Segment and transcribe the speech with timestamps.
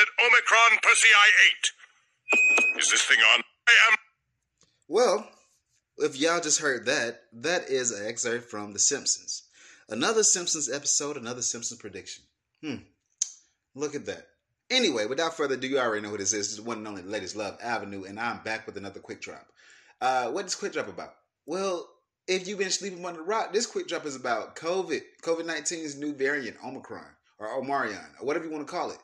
[0.00, 1.10] added Omicron Persei
[2.76, 2.80] 8.
[2.80, 3.42] Is this thing on?
[3.68, 3.98] I am.
[4.88, 5.28] Well,
[5.98, 9.44] if y'all just heard that, that is an excerpt from The Simpsons.
[9.88, 12.24] Another Simpsons episode, another Simpsons prediction.
[12.62, 12.76] Hmm.
[13.74, 14.28] Look at that.
[14.70, 16.48] Anyway, without further ado, you already know who this is.
[16.48, 19.46] This is one and only Ladies Love Avenue, and I'm back with another quick drop.
[20.00, 21.14] Uh, what is quick drop about?
[21.46, 21.88] Well,
[22.28, 25.98] if you've been sleeping under the rock, this quick drop is about COVID, COVID 19's
[25.98, 27.04] new variant, Omicron,
[27.38, 28.98] or Omarion, or whatever you want to call it.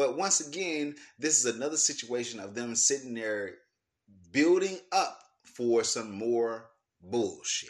[0.00, 3.56] But once again, this is another situation of them sitting there
[4.32, 6.70] building up for some more
[7.02, 7.68] bullshit.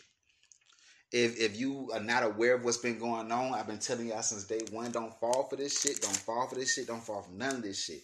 [1.10, 4.22] If if you are not aware of what's been going on, I've been telling y'all
[4.22, 7.22] since day one, don't fall for this shit, don't fall for this shit, don't fall
[7.22, 8.02] for none of this shit.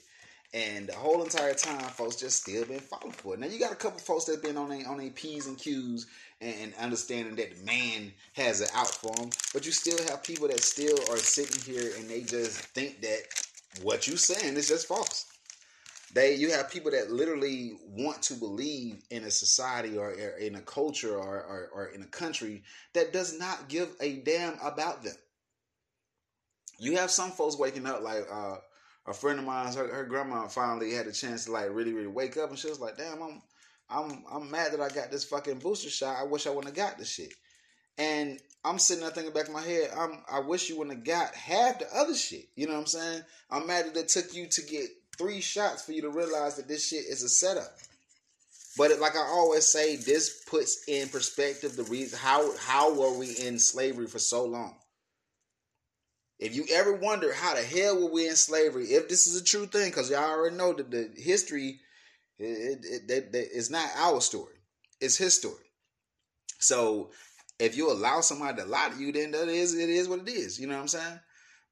[0.53, 3.39] And the whole entire time, folks just still been falling for it.
[3.39, 6.09] Now you got a couple folks that's been on a, on a P's and Q's
[6.41, 10.25] and, and understanding that the man has it out for them, but you still have
[10.25, 13.21] people that still are sitting here and they just think that
[13.83, 15.27] what you saying is just false.
[16.15, 20.55] They you have people that literally want to believe in a society or, or in
[20.55, 22.63] a culture or, or, or in a country
[22.95, 25.17] that does not give a damn about them.
[26.79, 28.57] You have some folks waking up like uh,
[29.07, 32.07] a friend of mine, her, her grandma finally had a chance to like really, really
[32.07, 33.43] wake up and she was like, damn, I'm
[33.89, 36.17] I'm I'm mad that I got this fucking booster shot.
[36.19, 37.33] I wish I wouldn't have got this shit.
[37.99, 41.05] And I'm sitting there thinking back in my head, I'm I wish you wouldn't have
[41.05, 42.49] got half the other shit.
[42.57, 43.23] You know what I'm saying?
[43.51, 46.69] I'm mad that it took you to get three shots for you to realize that
[46.69, 47.77] this shit is a setup.
[48.77, 53.17] But it, like I always say, this puts in perspective the reason how how were
[53.17, 54.77] we in slavery for so long.
[56.39, 59.45] If you ever wonder how the hell were we in slavery, if this is a
[59.45, 61.81] true thing, because y'all already know that the history
[62.39, 64.55] it, it, it, it's not our story,
[65.01, 65.65] it's his story.
[66.59, 67.11] So
[67.59, 70.29] if you allow somebody to lie to you, then that is it is what it
[70.29, 70.61] is.
[70.61, 71.21] You know what I'm saying?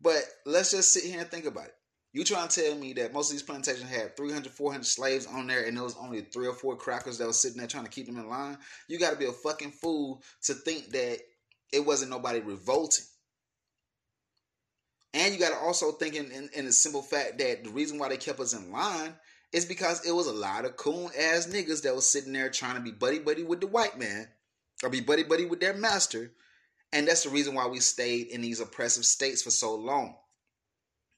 [0.00, 1.75] But let's just sit here and think about it.
[2.12, 5.49] You trying to tell me that most of these plantations had 300, 400 slaves on
[5.49, 7.91] there and there was only three or four crackers that was sitting there trying to
[7.91, 8.56] keep them in line?
[8.89, 11.19] You got to be a fucking fool to think that
[11.72, 13.05] it wasn't nobody revolting.
[15.12, 17.99] And you got to also think in, in, in the simple fact that the reason
[17.99, 19.15] why they kept us in line
[19.53, 22.75] is because it was a lot of coon ass niggas that was sitting there trying
[22.75, 24.28] to be buddy buddy with the white man
[24.82, 26.32] or be buddy buddy with their master.
[26.92, 30.16] And that's the reason why we stayed in these oppressive states for so long.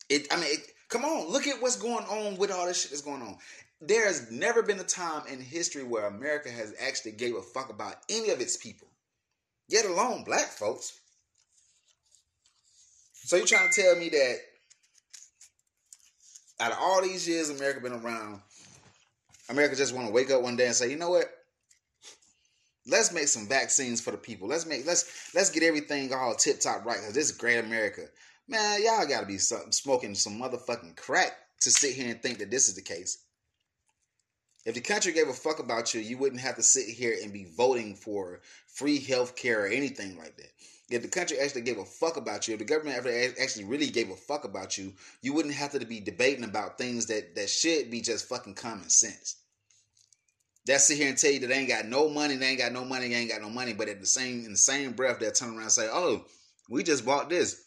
[0.09, 2.91] It, I mean, it, Come on, look at what's going on with all this shit
[2.93, 3.37] that's going on.
[3.81, 7.71] There has never been a time in history where America has actually gave a fuck
[7.71, 8.89] about any of its people,
[9.69, 10.99] yet alone black folks.
[13.15, 14.37] So you're trying to tell me that
[16.61, 18.41] out of all these years America been around,
[19.49, 21.27] America just want to wake up one day and say, you know what?
[22.89, 24.49] Let's make some vaccines for the people.
[24.49, 28.03] Let's make let's let's get everything all tip top right because this is great America.
[28.49, 31.33] Man, y'all gotta be smoking some motherfucking crack
[31.63, 33.19] to sit here and think that this is the case.
[34.65, 37.33] If the country gave a fuck about you, you wouldn't have to sit here and
[37.33, 40.51] be voting for free health care or anything like that.
[40.89, 43.07] If the country actually gave a fuck about you, if the government
[43.41, 44.93] actually really gave a fuck about you,
[45.23, 48.89] you wouldn't have to be debating about things that, that should be just fucking common
[48.89, 49.37] sense.
[50.67, 52.73] That sit here and tell you that they ain't got no money, they ain't got
[52.73, 55.21] no money, they ain't got no money, but at the same in the same breath,
[55.21, 56.25] they'll turn around and say, Oh,
[56.69, 57.63] we just bought this.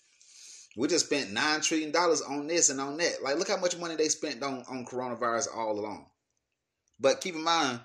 [0.76, 3.24] We just spent nine trillion dollars on this and on that.
[3.24, 6.06] Like, look how much money they spent on, on coronavirus all along.
[7.00, 7.80] But keep in mind,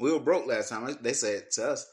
[0.00, 0.96] we were broke last time.
[1.00, 1.86] They said to us.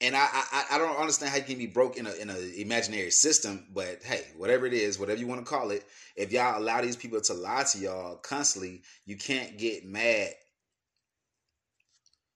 [0.00, 2.52] And I, I, I don't understand how you can be broke in a in an
[2.56, 5.84] imaginary system, but hey, whatever it is, whatever you want to call it,
[6.16, 10.30] if y'all allow these people to lie to y'all constantly, you can't get mad.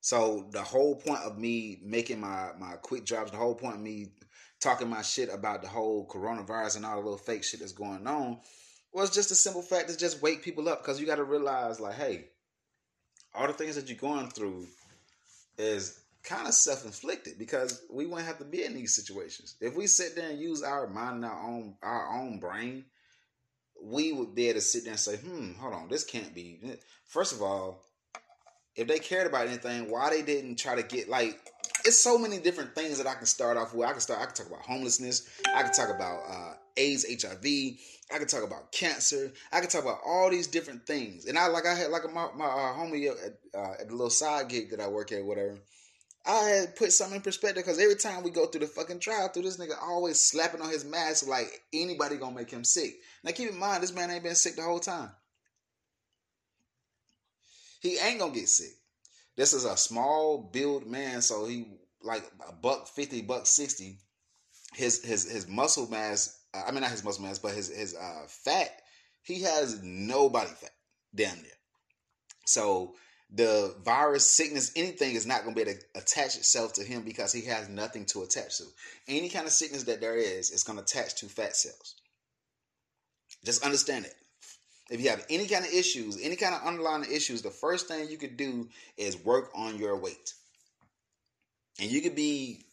[0.00, 3.80] So the whole point of me making my my quick drops, the whole point of
[3.80, 4.12] me
[4.60, 8.06] talking my shit about the whole coronavirus and all the little fake shit that's going
[8.06, 8.38] on
[8.92, 11.80] was just a simple fact to just wake people up because you got to realize
[11.80, 12.26] like hey
[13.34, 14.66] all the things that you're going through
[15.58, 19.56] is kind of self-inflicted because we wouldn't have to be in these situations.
[19.60, 22.84] If we sit there and use our mind and our own our own brain
[23.80, 26.60] we would be able to sit there and say hmm hold on this can't be.
[27.06, 27.84] First of all
[28.78, 31.38] if they cared about anything why they didn't try to get like
[31.84, 33.86] it's so many different things that I can start off with.
[33.86, 34.20] I can start.
[34.20, 35.28] I can talk about homelessness.
[35.54, 37.44] I can talk about uh, AIDS, HIV.
[38.12, 39.32] I can talk about cancer.
[39.52, 41.26] I can talk about all these different things.
[41.26, 44.10] And I like I had like my my uh, homie at, uh, at the little
[44.10, 45.58] side gig that I work at, whatever.
[46.26, 49.28] I had put something in perspective because every time we go through the fucking trial,
[49.28, 52.96] through this nigga always slapping on his mask like anybody gonna make him sick.
[53.24, 55.10] Now keep in mind, this man ain't been sick the whole time.
[57.80, 58.72] He ain't gonna get sick.
[59.36, 61.66] This is a small build man, so he
[62.02, 63.98] like a buck fifty, buck sixty.
[64.74, 66.40] His his his muscle mass.
[66.54, 68.70] Uh, I mean, not his muscle mass, but his his uh, fat.
[69.22, 70.70] He has no body fat,
[71.14, 71.52] damn near.
[72.46, 72.94] So
[73.30, 77.02] the virus, sickness, anything is not going to be able to attach itself to him
[77.02, 78.64] because he has nothing to attach to.
[79.06, 81.96] Any kind of sickness that there is, is going to attach to fat cells.
[83.44, 84.14] Just understand it.
[84.90, 88.08] If you have any kind of issues, any kind of underlying issues, the first thing
[88.08, 90.34] you could do is work on your weight.
[91.78, 92.64] And you could be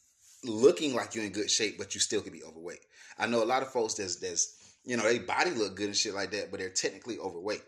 [0.43, 2.79] looking like you're in good shape, but you still could be overweight.
[3.19, 5.95] I know a lot of folks that's that's you know, they body look good and
[5.95, 7.63] shit like that, but they're technically overweight.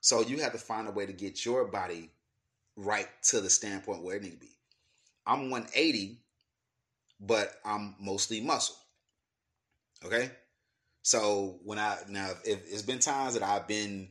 [0.00, 2.10] So you have to find a way to get your body
[2.76, 4.50] right to the standpoint where it need to be.
[5.26, 6.18] I'm 180,
[7.20, 8.76] but I'm mostly muscle.
[10.04, 10.30] Okay?
[11.04, 14.08] So when I now if it's been times that I've been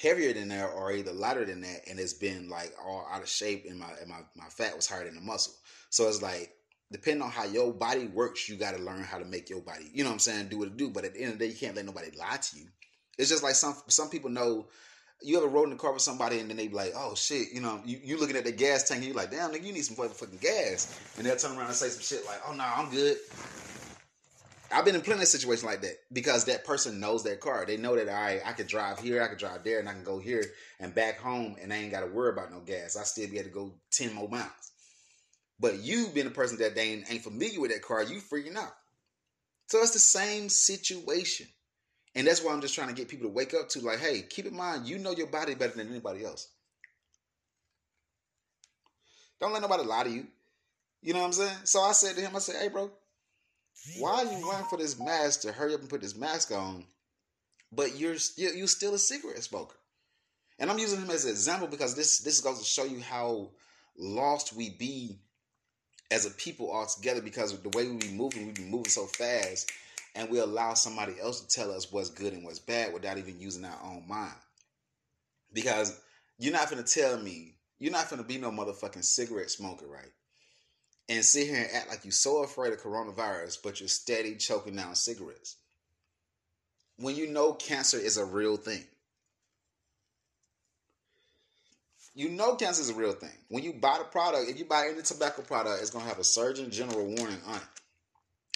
[0.00, 3.28] heavier than that or either lighter than that and it's been like all out of
[3.28, 5.52] shape and my and my, my fat was higher than the muscle.
[5.90, 6.54] So it's like
[6.92, 10.04] depending on how your body works, you gotta learn how to make your body, you
[10.04, 10.90] know what I'm saying, do what it do.
[10.90, 12.66] But at the end of the day, you can't let nobody lie to you.
[13.18, 14.68] It's just like some some people know
[15.22, 17.48] you ever rode in the car with somebody and then they be like, oh shit,
[17.52, 19.72] you know, you, you looking at the gas tank and you like, damn, nigga, you
[19.72, 21.00] need some fucking gas.
[21.16, 23.16] And they'll turn around and say some shit like, oh no, I'm good.
[24.72, 27.64] I've been in plenty of situations like that because that person knows their car.
[27.66, 30.04] They know that right, I could drive here, I could drive there, and I can
[30.04, 30.44] go here
[30.80, 32.96] and back home, and I ain't got to worry about no gas.
[32.96, 34.72] I still be able to go ten more miles.
[35.60, 38.74] But you being a person that they ain't familiar with that car, you freaking out.
[39.68, 41.46] So it's the same situation.
[42.14, 44.22] And that's why I'm just trying to get people to wake up to like, hey,
[44.28, 46.48] keep in mind, you know your body better than anybody else.
[49.40, 50.26] Don't let nobody lie to you.
[51.00, 51.56] You know what I'm saying?
[51.64, 52.90] So I said to him, I said, hey, bro,
[53.98, 56.84] why are you going for this mask to hurry up and put this mask on,
[57.72, 59.76] but you're you're still a cigarette smoker?
[60.58, 63.50] And I'm using him as an example because this this goes to show you how
[63.96, 65.18] lost we be
[66.10, 69.72] as a people altogether because the way we be moving, we be moving so fast
[70.14, 73.40] and we allow somebody else to tell us what's good and what's bad without even
[73.40, 74.34] using our own mind.
[75.52, 75.98] Because
[76.38, 80.12] you're not gonna tell me, you're not gonna be no motherfucking cigarette smoker, right?
[81.08, 84.76] And sit here and act like you're so afraid of coronavirus, but you're steady choking
[84.76, 85.56] down cigarettes.
[86.96, 88.84] When you know cancer is a real thing.
[92.14, 93.30] You know cancer is a real thing.
[93.48, 96.24] When you buy the product, if you buy any tobacco product, it's gonna have a
[96.24, 97.62] Surgeon General warning on it.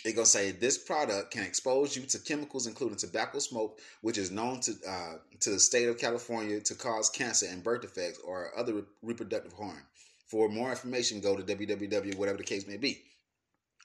[0.04, 4.30] It's gonna say this product can expose you to chemicals including tobacco smoke, which is
[4.30, 8.56] known to uh, to the state of California to cause cancer and birth defects or
[8.56, 9.82] other re- reproductive harm.
[10.26, 13.02] For more information, go to www whatever the case may be.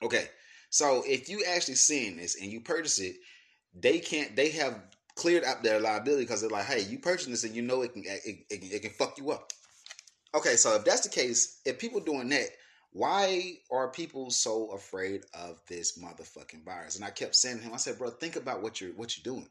[0.04, 0.28] Okay,
[0.70, 3.16] so if you actually seeing this and you purchase it,
[3.74, 4.36] they can't.
[4.36, 4.82] They have
[5.16, 7.94] cleared up their liability because they're like, hey, you purchased this and you know it
[7.94, 9.52] can it, it, it can fuck you up.
[10.34, 12.48] Okay, so if that's the case, if people doing that,
[12.94, 16.96] why are people so afraid of this motherfucking virus?
[16.96, 19.34] And I kept saying to him, I said, bro, think about what you're what you're
[19.34, 19.50] doing.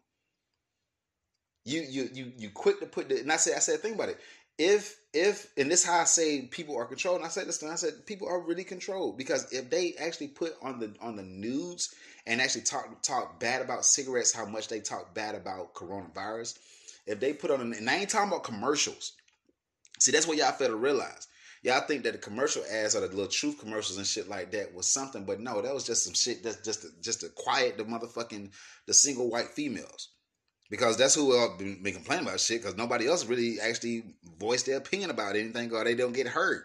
[1.65, 4.09] You you you you quick to put the and I said I said think about
[4.09, 4.19] it.
[4.63, 7.69] If if and this how I say people are controlled, and I said this to
[7.69, 11.23] I said people are really controlled because if they actually put on the on the
[11.23, 11.95] news
[12.27, 16.59] and actually talk talk bad about cigarettes, how much they talk bad about coronavirus,
[17.07, 19.15] if they put on and I ain't talking about commercials.
[19.99, 21.27] See, that's what y'all fail to realize.
[21.63, 24.75] Y'all think that the commercial ads or the little truth commercials and shit like that
[24.75, 27.79] was something, but no, that was just some shit that's just to, just to quiet
[27.79, 28.51] the motherfucking
[28.87, 30.11] the single white females.
[30.71, 32.63] Because that's who uh, been, been complaining about shit.
[32.63, 34.05] Because nobody else really actually
[34.39, 36.65] voiced their opinion about anything, or they don't get hurt.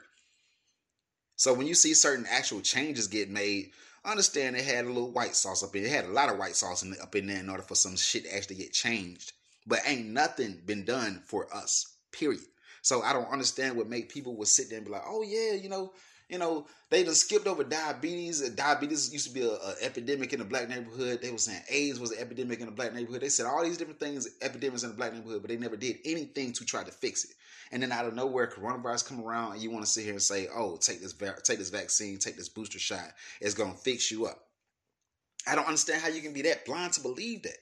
[1.35, 3.71] So when you see certain actual changes get made,
[4.05, 5.83] understand they had a little white sauce up in.
[5.83, 7.95] It had a lot of white sauce in, up in there in order for some
[7.95, 9.33] shit to actually get changed.
[9.67, 11.97] But ain't nothing been done for us.
[12.11, 12.43] Period.
[12.83, 15.53] So I don't understand what make people would sit there and be like, oh yeah,
[15.53, 15.91] you know,
[16.29, 18.47] you know, they just skipped over diabetes.
[18.49, 21.21] Diabetes used to be an epidemic in the black neighborhood.
[21.21, 23.21] They were saying AIDS was an epidemic in the black neighborhood.
[23.21, 25.97] They said all these different things, epidemics in the black neighborhood, but they never did
[26.03, 27.31] anything to try to fix it.
[27.71, 30.21] And then out of nowhere, coronavirus come around, and you want to sit here and
[30.21, 31.13] say, "Oh, take this,
[31.43, 33.13] take this vaccine, take this booster shot.
[33.39, 34.49] It's gonna fix you up."
[35.47, 37.57] I don't understand how you can be that blind to believe that.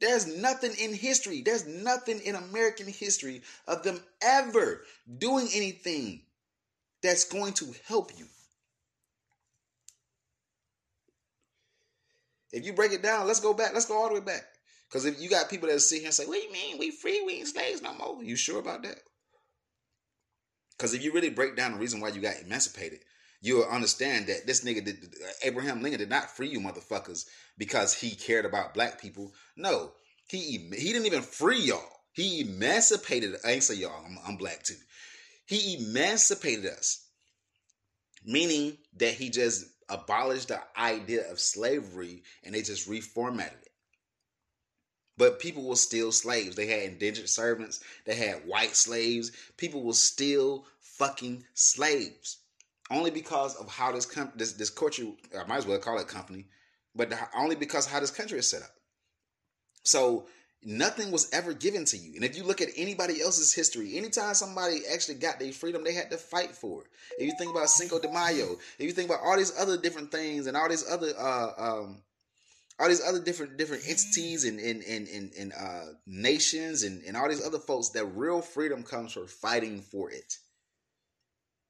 [0.00, 4.84] There's nothing in history, there's nothing in American history of them ever
[5.18, 6.25] doing anything
[7.06, 8.26] that's going to help you.
[12.52, 13.74] If you break it down, let's go back.
[13.74, 14.44] Let's go all the way back.
[14.88, 16.90] Because if you got people that sit here and say, "What do you mean we
[16.90, 17.22] free?
[17.26, 19.00] We ain't slaves no more." You sure about that?
[20.76, 23.00] Because if you really break down the reason why you got emancipated,
[23.40, 27.26] you'll understand that this nigga did Abraham Lincoln did not free you motherfuckers
[27.58, 29.34] because he cared about black people.
[29.56, 29.92] No,
[30.28, 31.82] he he didn't even free y'all.
[32.12, 33.36] He emancipated.
[33.44, 34.04] I ain't say y'all.
[34.04, 34.76] I'm, I'm black too.
[35.46, 37.06] He emancipated us,
[38.24, 43.70] meaning that he just abolished the idea of slavery and they just reformatted it.
[45.16, 46.56] But people were still slaves.
[46.56, 47.80] They had indentured servants.
[48.04, 49.32] They had white slaves.
[49.56, 52.38] People were still fucking slaves.
[52.90, 56.06] Only because of how this com- this this country, I might as well call it
[56.06, 56.46] company,
[56.94, 58.74] but only because how this country is set up.
[59.82, 60.26] So
[60.66, 62.14] nothing was ever given to you.
[62.16, 65.94] And if you look at anybody else's history, anytime somebody actually got their freedom, they
[65.94, 66.88] had to fight for it.
[67.18, 70.10] If you think about Cinco de Mayo, if you think about all these other different
[70.10, 72.02] things and all these other uh, um,
[72.78, 77.16] all these other different different entities and and and, and, and uh, nations and, and
[77.16, 80.36] all these other folks, that real freedom comes from fighting for it.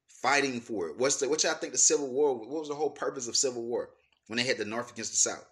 [0.07, 0.97] Fighting for it.
[0.97, 2.35] What's the what y'all think the Civil War?
[2.35, 3.91] What was the whole purpose of Civil War
[4.25, 5.45] when they had the North against the South?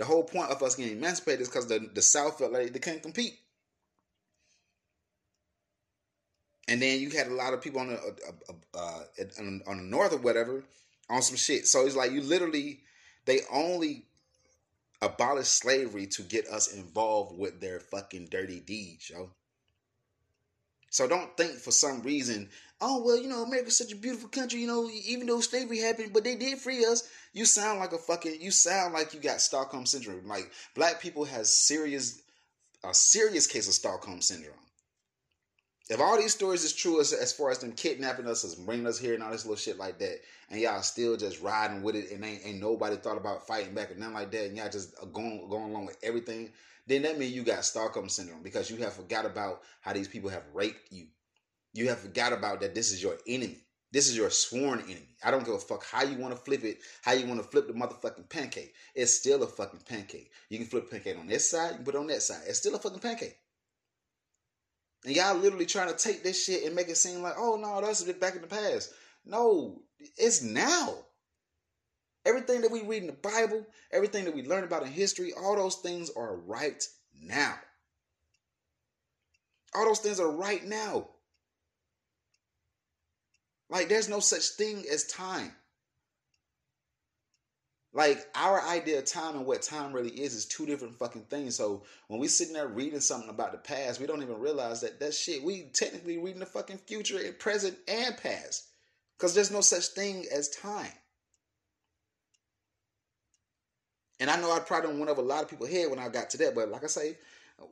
[0.00, 2.78] The whole point of us getting emancipated is because the, the South felt like they
[2.78, 3.38] couldn't compete.
[6.68, 9.02] And then you had a lot of people on the uh, uh,
[9.38, 10.64] on, on the north or whatever
[11.10, 11.66] on some shit.
[11.66, 12.80] So it's like you literally
[13.26, 14.06] they only
[15.02, 19.28] abolished slavery to get us involved with their fucking dirty deeds, yo.
[20.88, 22.48] So don't think for some reason,
[22.80, 26.12] oh well, you know, America's such a beautiful country, you know, even though slavery happened,
[26.12, 27.08] but they did free us.
[27.32, 30.26] You sound like a fucking you sound like you got Stockholm syndrome.
[30.26, 32.22] Like black people has serious
[32.82, 34.54] a serious case of Stockholm syndrome.
[35.90, 38.86] If all these stories is true as, as far as them kidnapping us, as bringing
[38.86, 41.96] us here and all this little shit like that, and y'all still just riding with
[41.96, 44.70] it and ain't, ain't nobody thought about fighting back and nothing like that, and y'all
[44.70, 46.52] just going going along with everything,
[46.86, 50.30] then that means you got Stockholm syndrome because you have forgot about how these people
[50.30, 51.06] have raped you.
[51.72, 53.58] You have forgot about that this is your enemy.
[53.92, 55.16] This is your sworn enemy.
[55.24, 57.48] I don't give a fuck how you want to flip it, how you want to
[57.48, 58.74] flip the motherfucking pancake.
[58.94, 60.30] It's still a fucking pancake.
[60.48, 62.42] You can flip pancake on this side, you can put it on that side.
[62.46, 63.36] It's still a fucking pancake.
[65.04, 67.80] And y'all literally trying to take this shit and make it seem like, oh no,
[67.80, 68.92] that's back in the past.
[69.24, 70.94] No, it's now.
[72.26, 75.56] Everything that we read in the Bible, everything that we learn about in history, all
[75.56, 76.84] those things are right
[77.18, 77.54] now.
[79.74, 81.08] All those things are right now.
[83.70, 85.52] Like, there's no such thing as time.
[87.92, 91.56] Like our idea of time and what time really is is two different fucking things.
[91.56, 95.00] So when we sitting there reading something about the past, we don't even realize that
[95.00, 98.68] that shit we technically reading the fucking future and present and past,
[99.18, 100.92] because there's no such thing as time.
[104.20, 106.08] And I know I probably don't went over a lot of people's head when I
[106.10, 107.16] got to that, but like I say,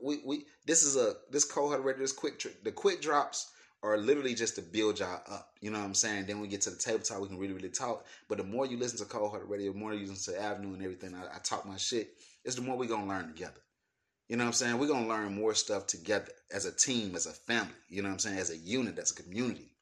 [0.02, 2.64] we we this is a this cohort ready this quick trick.
[2.64, 5.52] The quick drops are literally just to build y'all up.
[5.60, 6.26] You know what I'm saying?
[6.26, 8.06] Then we get to the tabletop, we can really, really talk.
[8.28, 10.74] But the more you listen to Cold Hearted Radio, the more you listen to Avenue
[10.74, 12.10] and everything, I, I talk my shit,
[12.44, 13.60] it's the more we're gonna learn together.
[14.28, 14.78] You know what I'm saying?
[14.78, 18.14] We're gonna learn more stuff together as a team, as a family, you know what
[18.14, 19.72] I'm saying, as a unit, as a community.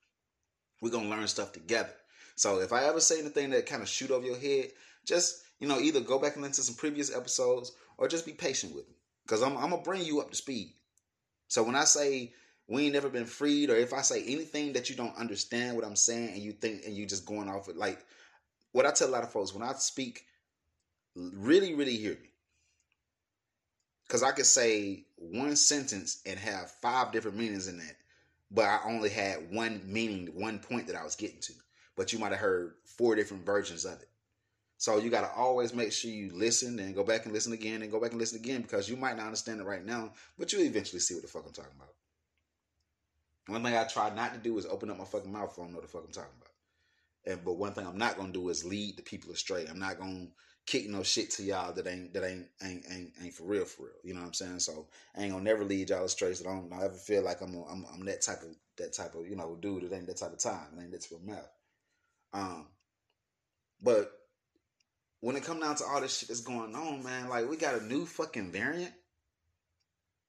[0.82, 1.92] We're gonna learn stuff together.
[2.36, 4.70] So if I ever say anything that kind of shoot over your head,
[5.06, 8.32] just you know, either go back and listen to some previous episodes or just be
[8.32, 8.94] patient with me.
[9.26, 10.74] Cause I'm, I'm gonna bring you up to speed.
[11.48, 12.32] So when I say
[12.68, 15.85] we ain't never been freed, or if I say anything that you don't understand what
[15.85, 18.04] I'm saying and you think and you just going off it, like
[18.73, 20.25] what I tell a lot of folks when I speak,
[21.14, 22.30] really, really hear me.
[24.06, 27.96] Because I could say one sentence and have five different meanings in that,
[28.50, 31.52] but I only had one meaning, one point that I was getting to.
[31.96, 34.08] But you might have heard four different versions of it.
[34.78, 37.82] So you got to always make sure you listen and go back and listen again
[37.82, 40.52] and go back and listen again because you might not understand it right now, but
[40.52, 41.94] you eventually see what the fuck I'm talking about.
[43.48, 45.80] One thing I try not to do is open up my fucking mouth I know
[45.80, 46.50] the fuck I'm talking about.
[47.26, 49.66] And but one thing I'm not gonna do is lead the people astray.
[49.68, 50.28] I'm not gonna
[50.66, 53.84] kick no shit to y'all that ain't that ain't ain't ain't, ain't for real for
[53.84, 53.94] real.
[54.04, 54.60] You know what I'm saying?
[54.60, 54.86] So
[55.16, 56.34] I ain't gonna never lead y'all astray.
[56.34, 58.54] So I don't, I don't ever feel like I'm, a, I'm I'm that type of
[58.78, 59.84] that type of you know dude.
[59.84, 60.66] It ain't that type of time.
[60.76, 61.50] It ain't that type of mouth.
[62.32, 62.66] Um,
[63.80, 64.10] but
[65.20, 67.80] when it come down to all this shit that's going on, man, like we got
[67.80, 68.92] a new fucking variant.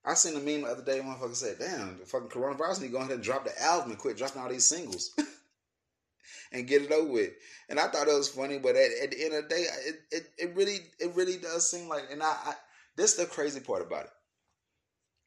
[0.07, 0.99] I seen a meme the other day.
[0.99, 3.99] Motherfucker said, "Damn, the fucking coronavirus need to go ahead and drop the album and
[3.99, 5.11] quit dropping all these singles."
[6.51, 7.31] and get it over with.
[7.69, 9.95] And I thought it was funny, but at, at the end of the day, it,
[10.11, 12.05] it, it really it really does seem like.
[12.11, 12.53] And I, I
[12.95, 14.11] this is the crazy part about it.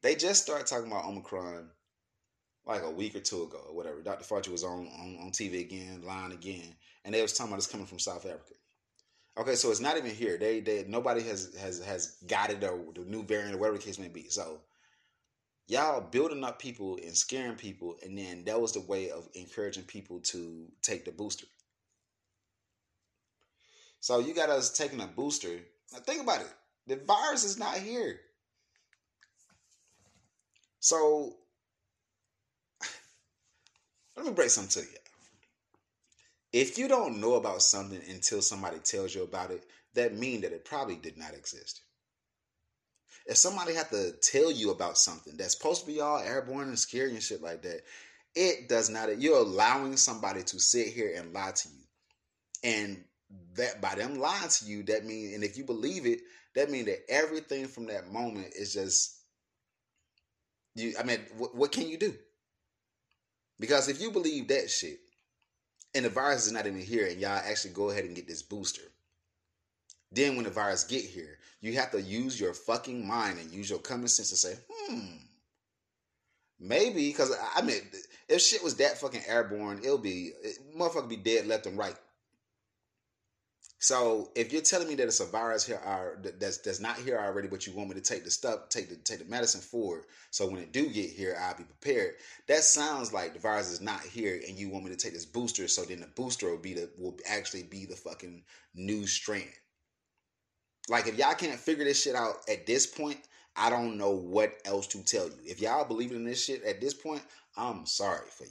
[0.02, 1.68] They just started talking about Omicron
[2.66, 4.00] like a week or two ago or whatever.
[4.00, 4.25] Dr.
[4.25, 7.66] Fauci was on, on, on TV again, lying again, and they was talking about it's
[7.66, 8.54] coming from South Africa.
[9.38, 10.38] Okay, so it's not even here.
[10.38, 13.84] They they nobody has has has got it or the new variant or whatever the
[13.84, 14.28] case may be.
[14.28, 14.60] So
[15.71, 19.85] y'all building up people and scaring people, and then that was the way of encouraging
[19.85, 21.47] people to take the booster.
[24.00, 25.61] So you got us taking a booster.
[25.93, 26.53] Now think about it.
[26.89, 28.19] The virus is not here.
[30.81, 31.37] So
[34.17, 34.97] let me break something to you.
[36.53, 40.53] If you don't know about something until somebody tells you about it, that means that
[40.53, 41.83] it probably did not exist.
[43.27, 46.79] If somebody had to tell you about something that's supposed to be all airborne and
[46.79, 47.83] scary and shit like that,
[48.35, 49.21] it does not.
[49.21, 51.85] You're allowing somebody to sit here and lie to you,
[52.65, 53.05] and
[53.55, 56.21] that by them lying to you, that means, and if you believe it,
[56.55, 59.19] that means that everything from that moment is just
[60.75, 60.95] you.
[60.99, 62.15] I mean, what, what can you do?
[63.59, 64.99] Because if you believe that shit,
[65.95, 68.43] and the virus is not even here, and y'all actually go ahead and get this
[68.43, 68.83] booster,
[70.12, 73.71] then when the virus get here, you have to use your fucking mind and use
[73.71, 75.17] your common sense to say, hmm,
[76.59, 77.81] maybe because I mean,
[78.29, 81.97] if shit was that fucking airborne, it'll be it, motherfucker be dead left and right.
[83.83, 87.19] So if you're telling me that it's a virus here are that's that's not here
[87.19, 90.05] already, but you want me to take the stuff, take the take the medicine forward,
[90.31, 92.17] so when it do get here, I'll be prepared.
[92.47, 95.25] That sounds like the virus is not here, and you want me to take this
[95.25, 99.49] booster, so then the booster will be the will actually be the fucking new strand.
[100.90, 103.18] Like if y'all can't figure this shit out at this point,
[103.54, 105.38] I don't know what else to tell you.
[105.47, 107.23] If y'all believe in this shit at this point,
[107.56, 108.50] I'm sorry for you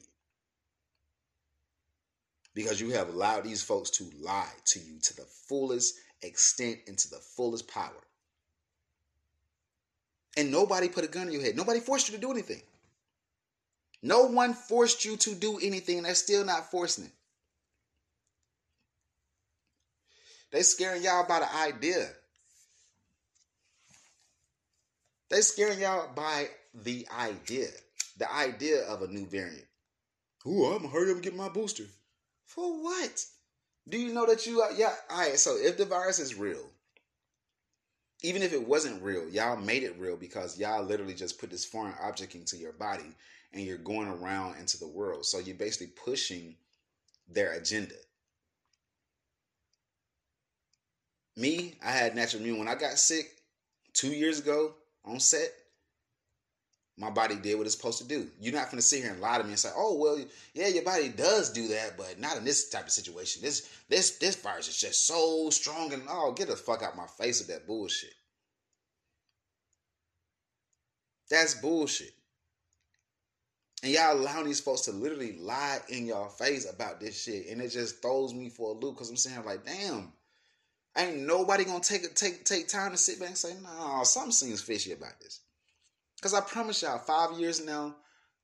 [2.56, 6.98] because you have allowed these folks to lie to you to the fullest extent and
[6.98, 7.92] to the fullest power.
[10.38, 11.58] And nobody put a gun in your head.
[11.58, 12.62] Nobody forced you to do anything.
[14.02, 16.04] No one forced you to do anything.
[16.04, 17.12] They're still not forcing it.
[20.52, 22.10] They're scaring y'all by the idea.
[25.30, 27.68] They scaring y'all by the idea.
[28.18, 29.66] The idea of a new variant.
[30.46, 31.86] Ooh, I'm gonna hurry up and get my booster.
[32.46, 33.26] For what?
[33.88, 34.72] Do you know that you are?
[34.74, 35.38] Yeah, all right.
[35.38, 36.70] So if the virus is real,
[38.22, 41.66] even if it wasn't real, y'all made it real because y'all literally just put this
[41.66, 43.16] foreign object into your body
[43.54, 45.26] and you're going around into the world.
[45.26, 46.56] So you're basically pushing
[47.28, 47.96] their agenda.
[51.38, 52.60] Me, I had natural immune.
[52.60, 53.30] When I got sick
[53.94, 54.74] two years ago
[55.06, 55.50] on set,
[56.98, 58.28] my body did what it's supposed to do.
[58.42, 60.20] You're not to sit here and lie to me and say, "Oh, well,
[60.54, 63.42] yeah, your body does do that, but not in this type of situation.
[63.42, 67.08] This this this virus is just so strong and oh, get the fuck out my
[67.08, 68.14] face with that bullshit."
[71.30, 72.14] That's bullshit.
[73.82, 77.62] And y'all allowing these folks to literally lie in your face about this shit, and
[77.62, 80.12] it just throws me for a loop because I'm saying like, damn,
[81.04, 84.62] ain't nobody gonna take take take time to sit back and say, "No, something seems
[84.62, 85.42] fishy about this."
[86.16, 87.96] Because I promise y'all, five years now,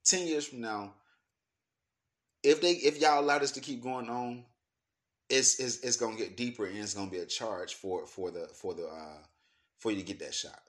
[0.04, 0.94] ten years from now,
[2.44, 4.46] if they if y'all allow this to keep going on,
[5.30, 8.48] it's it's, it's gonna get deeper and it's gonna be a charge for for the
[8.48, 9.18] for the uh
[9.80, 10.60] for you to get that shot.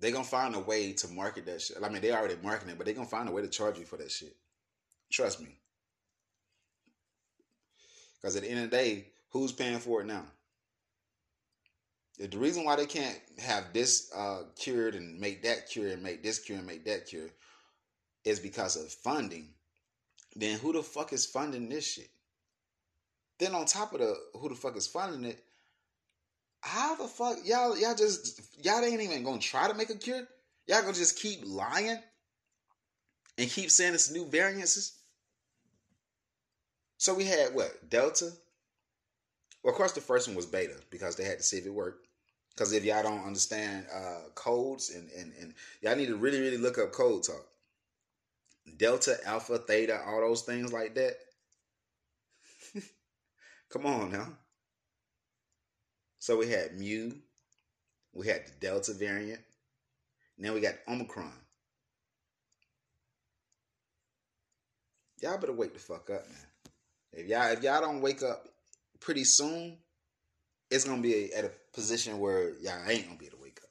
[0.00, 1.78] They're gonna find a way to market that shit.
[1.82, 3.84] I mean, they already marketing it, but they're gonna find a way to charge you
[3.84, 4.36] for that shit.
[5.10, 5.58] Trust me.
[8.20, 10.24] Because at the end of the day, who's paying for it now?
[12.18, 16.22] The reason why they can't have this uh, cured and make that cure and make
[16.22, 17.28] this cure and make that cure
[18.24, 19.48] is because of funding.
[20.34, 22.10] Then who the fuck is funding this shit?
[23.38, 25.38] Then on top of the who the fuck is funding it,
[26.60, 30.26] how the fuck y'all y'all just y'all ain't even gonna try to make a cure?
[30.66, 31.98] Y'all gonna just keep lying
[33.38, 34.98] and keep saying it's new variances?
[36.96, 38.32] So we had what Delta.
[39.62, 41.72] Well, of course, the first one was beta because they had to see if it
[41.72, 42.07] worked.
[42.58, 46.56] Because if y'all don't understand uh, codes and, and, and y'all need to really, really
[46.56, 47.46] look up code talk.
[48.76, 51.14] Delta, Alpha, Theta, all those things like that.
[53.70, 54.26] Come on now.
[56.18, 57.12] So we had Mu,
[58.12, 59.40] we had the Delta variant,
[60.36, 61.30] now we got Omicron.
[65.22, 66.72] Y'all better wake the fuck up, man.
[67.12, 68.48] If y'all if y'all don't wake up
[68.98, 69.78] pretty soon,
[70.70, 73.70] it's gonna be at a position where y'all ain't gonna be able to wake up.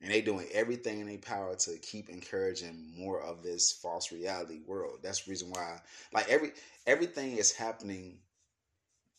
[0.00, 4.60] And they doing everything in their power to keep encouraging more of this false reality
[4.66, 4.98] world.
[5.02, 5.80] That's the reason why,
[6.12, 6.52] like every
[6.86, 8.18] everything is happening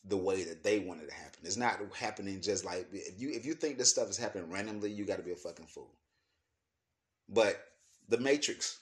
[0.06, 1.40] the way that they want it to happen.
[1.44, 4.92] It's not happening just like if you if you think this stuff is happening randomly,
[4.92, 5.92] you got to be a fucking fool.
[7.30, 7.60] But
[8.08, 8.80] the Matrix.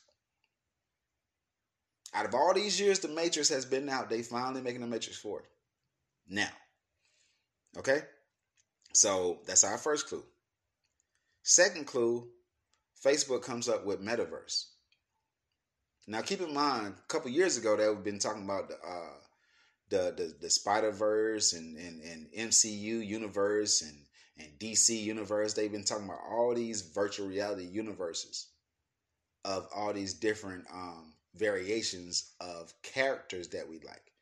[2.14, 4.10] Out of all these years, the Matrix has been out.
[4.10, 5.44] They finally making the Matrix 4.
[6.30, 6.48] Now.
[7.78, 8.04] Okay?
[8.96, 10.24] So that's our first clue.
[11.44, 12.30] Second clue,
[13.06, 14.68] Facebook comes up with metaverse.
[16.08, 19.14] Now keep in mind, a couple years ago they've been talking about the uh,
[19.90, 23.98] the the, the Spider Verse and, and and MCU universe and
[24.38, 25.54] and DC universe.
[25.54, 28.48] They've been talking about all these virtual reality universes
[29.44, 34.14] of all these different um, variations of characters that we like.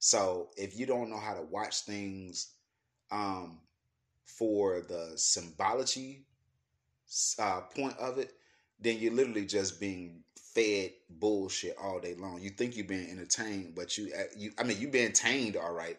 [0.00, 2.52] So if you don't know how to watch things
[3.10, 3.58] um,
[4.28, 6.22] for the symbology
[7.38, 8.34] uh, point of it,
[8.78, 10.22] then you're literally just being
[10.54, 12.40] fed bullshit all day long.
[12.40, 15.72] You think you're being entertained, but you, uh, you I mean, you've been entertained all
[15.72, 15.98] right,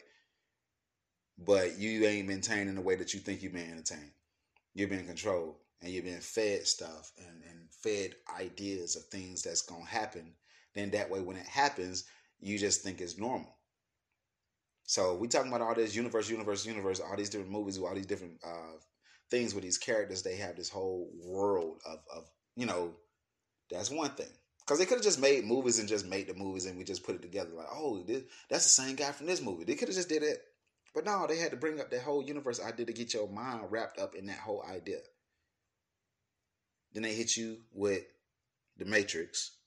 [1.37, 4.11] but you ain't been entertained in the way that you think you've been entertained.
[4.73, 9.61] You've been controlled, and you've been fed stuff and, and fed ideas of things that's
[9.61, 10.33] gonna happen.
[10.75, 12.05] Then that way, when it happens,
[12.39, 13.55] you just think it's normal.
[14.89, 18.07] So we talking about all this universe, universe, universe, all these different movies, all these
[18.07, 18.73] different uh,
[19.29, 20.23] things with these characters.
[20.23, 22.23] They have this whole world of, of
[22.55, 22.95] you know,
[23.69, 24.31] that's one thing.
[24.61, 27.03] Because they could have just made movies and just made the movies and we just
[27.03, 29.63] put it together like, oh, this, that's the same guy from this movie.
[29.63, 30.39] They could have just did it.
[30.95, 33.65] But no, they had to bring up that whole universe idea to get your mind
[33.69, 35.01] wrapped up in that whole idea.
[36.93, 38.05] Then they hit you with
[38.75, 39.58] the Matrix.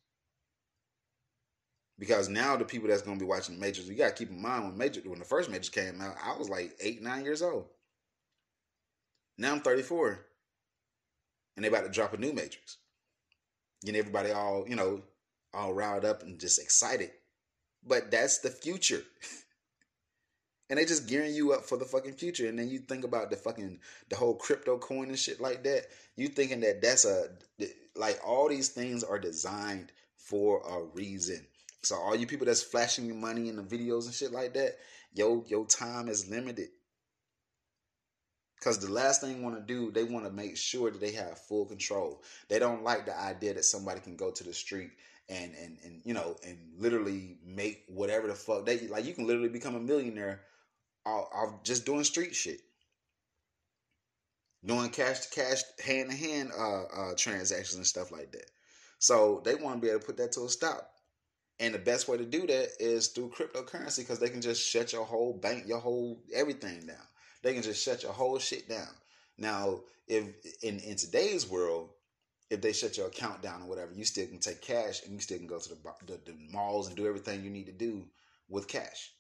[2.03, 4.65] Because now the people that's gonna be watching the Matrix, you gotta keep in mind
[4.65, 7.67] when Matrix when the first Matrix came out, I was like eight, nine years old.
[9.39, 10.19] Now I'm 34.
[11.55, 12.79] And they about to drop a new Matrix.
[13.85, 15.03] Getting everybody all, you know,
[15.55, 17.13] all riled up and just excited.
[17.87, 19.05] But that's the future.
[20.71, 22.49] and they just gearing you up for the fucking future.
[22.49, 25.85] And then you think about the fucking the whole crypto coin and shit like that.
[26.17, 27.29] You thinking that that's a
[27.95, 31.47] like all these things are designed for a reason.
[31.83, 34.77] So all you people that's flashing your money in the videos and shit like that,
[35.15, 36.69] yo, your time is limited.
[38.59, 41.37] Because the last thing want to do, they want to make sure that they have
[41.37, 42.23] full control.
[42.49, 44.91] They don't like the idea that somebody can go to the street
[45.29, 49.05] and and and you know and literally make whatever the fuck they like.
[49.05, 50.43] You can literally become a millionaire
[51.05, 52.61] off just doing street shit,
[54.65, 58.49] doing cash to cash, hand to hand uh, uh, transactions and stuff like that.
[59.01, 60.92] So they want to be able to put that to a stop.
[61.61, 64.93] And the best way to do that is through cryptocurrency because they can just shut
[64.93, 67.07] your whole bank, your whole everything down.
[67.43, 68.89] They can just shut your whole shit down.
[69.39, 70.25] Now, if
[70.63, 71.91] in, in today's world,
[72.51, 75.21] if they shut your account down or whatever, you still can take cash and you
[75.21, 78.05] still can go to the, the, the malls and do everything you need to do
[78.49, 79.13] with cash.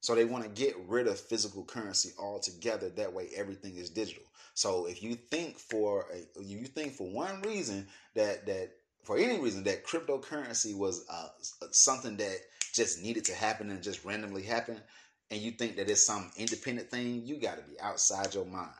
[0.00, 2.88] So they want to get rid of physical currency altogether.
[2.90, 4.22] That way, everything is digital.
[4.54, 8.70] So if you think for a, you think for one reason that that
[9.06, 11.28] for any reason that cryptocurrency was uh,
[11.70, 12.38] something that
[12.74, 14.82] just needed to happen and just randomly happened,
[15.30, 18.74] and you think that it's some independent thing, you got to be outside your mind.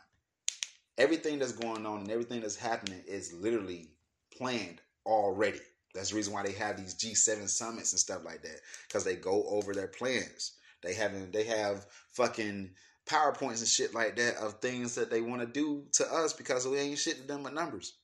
[0.99, 3.89] Everything that's going on and everything that's happening is literally
[4.37, 5.61] planned already.
[5.95, 9.15] That's the reason why they have these G7 summits and stuff like that because they
[9.15, 10.55] go over their plans.
[10.83, 12.71] They having they have fucking
[13.07, 16.67] PowerPoints and shit like that of things that they want to do to us because
[16.67, 17.95] we ain't shit to them but numbers.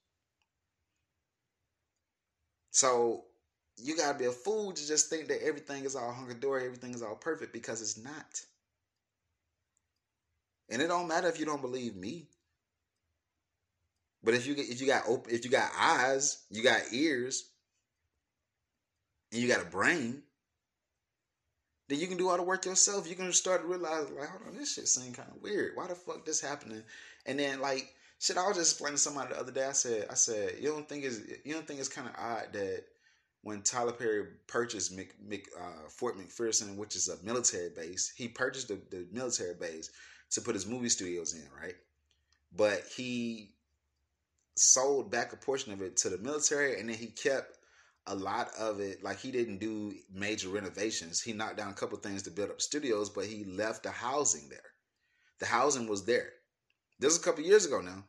[2.72, 3.24] So
[3.76, 6.94] you gotta be a fool to just think that everything is all hunky dory, everything
[6.94, 8.40] is all perfect because it's not.
[10.68, 12.26] And it don't matter if you don't believe me.
[14.24, 17.44] But if you if you got open if you got eyes, you got ears,
[19.32, 20.22] and you got a brain,
[21.88, 23.08] then you can do all the work yourself.
[23.08, 25.72] You can start to realize like, hold on, this shit seems kind of weird.
[25.74, 26.82] Why the fuck this happening?
[27.26, 29.66] And then like shit, I was just explaining to somebody the other day.
[29.66, 32.52] I said, I said, you don't think it's you don't think it's kind of odd
[32.52, 32.84] that
[33.42, 38.28] when Tyler Perry purchased Mc, Mc, uh, Fort McPherson, which is a military base, he
[38.28, 39.90] purchased the, the military base
[40.30, 41.74] to put his movie studios in, right?
[42.56, 43.56] But he
[44.54, 47.58] sold back a portion of it to the military, and then he kept
[48.06, 49.02] a lot of it.
[49.02, 51.20] Like he didn't do major renovations.
[51.20, 54.48] He knocked down a couple things to build up studios, but he left the housing
[54.48, 54.60] there.
[55.40, 56.30] The housing was there.
[57.00, 58.04] This was a couple years ago now.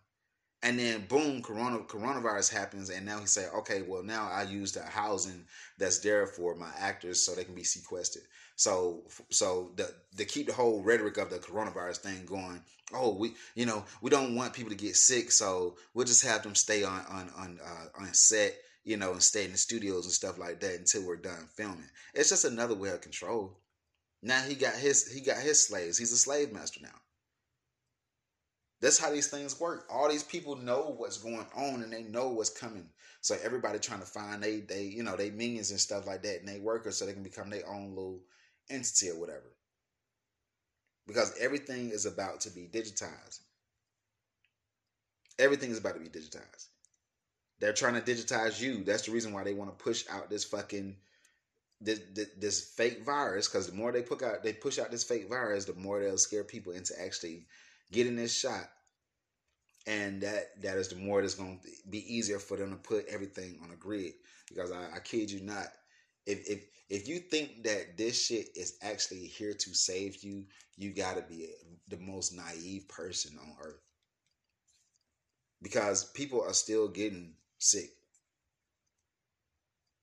[0.63, 4.71] And then boom, corona coronavirus happens, and now he say, okay, well now I use
[4.71, 5.43] the housing
[5.77, 8.23] that's there for my actors so they can be sequestered.
[8.55, 12.61] So so the to keep the whole rhetoric of the coronavirus thing going,
[12.93, 16.43] oh we you know we don't want people to get sick, so we'll just have
[16.43, 20.05] them stay on on on uh, on set, you know, and stay in the studios
[20.05, 21.89] and stuff like that until we're done filming.
[22.13, 23.59] It's just another way of control.
[24.21, 25.97] Now he got his he got his slaves.
[25.97, 27.02] He's a slave master now.
[28.83, 29.85] That's how these things work.
[29.89, 32.89] All these people know what's going on and they know what's coming.
[33.21, 36.39] So everybody trying to find they they you know they minions and stuff like that
[36.41, 38.19] and they workers so they can become their own little
[38.69, 39.55] entity or whatever.
[41.07, 43.39] Because everything is about to be digitized.
[45.39, 46.67] Everything is about to be digitized.
[47.61, 48.83] They're trying to digitize you.
[48.83, 50.97] That's the reason why they want to push out this fucking
[51.79, 53.47] this, this, this fake virus.
[53.47, 56.17] Because the more they put out, they push out this fake virus, the more they'll
[56.17, 57.45] scare people into actually
[57.91, 58.69] getting this shot.
[59.85, 63.05] And that that is the more that's going to be easier for them to put
[63.07, 64.13] everything on a grid.
[64.47, 65.67] Because I, I kid you not
[66.25, 70.45] if if if you think that this shit is actually here to save you
[70.77, 71.49] you got to be
[71.87, 73.81] the most naive person on earth.
[75.61, 77.89] Because people are still getting sick.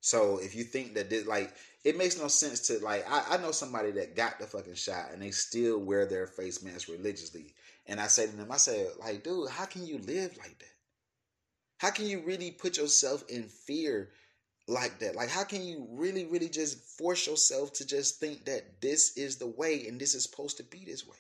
[0.01, 1.53] So if you think that this, like
[1.85, 5.11] it makes no sense to like I, I know somebody that got the fucking shot
[5.13, 7.55] and they still wear their face mask religiously.
[7.87, 10.75] And I say to them, I say, like, dude, how can you live like that?
[11.79, 14.11] How can you really put yourself in fear
[14.69, 15.17] like that?
[15.17, 19.37] Like, how can you really, really just force yourself to just think that this is
[19.37, 21.17] the way and this is supposed to be this way?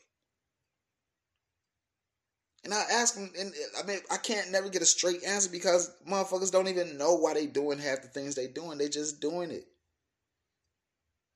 [2.64, 5.50] And I ask them, and uh, I mean, I can't never get a straight answer
[5.50, 8.76] because motherfuckers don't even know why they doing half the things they doing.
[8.76, 9.66] They just doing it.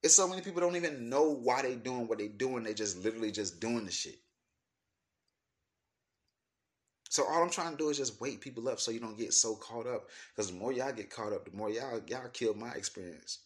[0.02, 2.62] It's so many people don't even know why they doing what they doing.
[2.62, 4.18] They just literally just doing the shit.
[7.08, 9.32] So all I'm trying to do is just wake people up so you don't get
[9.32, 10.08] so caught up.
[10.34, 13.38] Because the more y'all get caught up, the more y'all y'all kill my experience.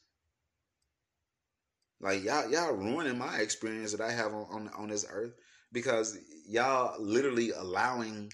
[2.01, 5.35] Like y'all y'all ruining my experience that I have on on, on this earth
[5.72, 8.33] because y'all literally allowing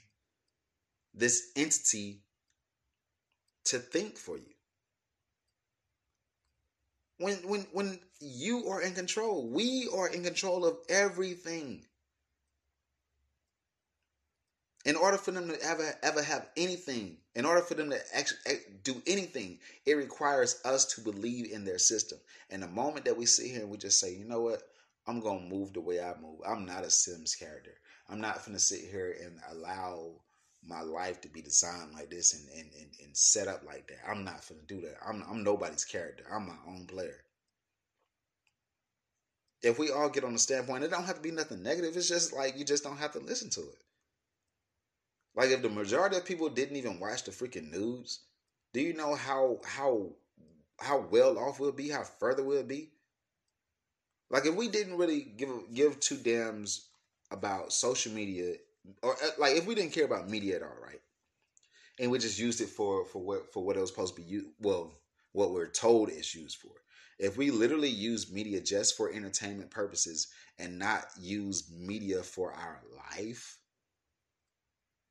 [1.15, 2.21] this entity
[3.65, 4.55] to think for you.
[7.19, 11.85] When when when you are in control, we are in control of everything.
[14.85, 18.59] In order for them to ever ever have anything, in order for them to actually
[18.83, 22.19] do anything, it requires us to believe in their system.
[22.51, 24.63] And the moment that we sit here and we just say, you know what,
[25.07, 26.41] I'm gonna move the way I move.
[26.47, 27.75] I'm not a Sims character.
[28.09, 30.23] I'm not gonna sit here and allow
[30.67, 33.99] my life to be designed like this and, and, and, and set up like that.
[34.09, 34.97] I'm not gonna do that.
[35.07, 36.25] I'm I'm nobody's character.
[36.33, 37.25] I'm my own player.
[39.63, 41.97] If we all get on the standpoint, it don't have to be nothing negative.
[41.97, 43.79] It's just like you just don't have to listen to it.
[45.35, 48.21] Like if the majority of people didn't even watch the freaking news,
[48.73, 50.11] do you know how how
[50.79, 52.94] how well off we'll be, how further we'll be?
[54.35, 56.89] Like if we didn't really give give two damns
[57.31, 58.55] about social media,
[59.01, 61.01] or uh, like if we didn't care about media at all, right?
[62.01, 64.27] And we just used it for for what for what it was supposed to be
[64.27, 64.49] used.
[64.59, 64.93] Well,
[65.35, 66.73] what we're told it's used for.
[67.21, 70.27] If we literally use media just for entertainment purposes
[70.59, 72.81] and not use media for our
[73.17, 73.59] life,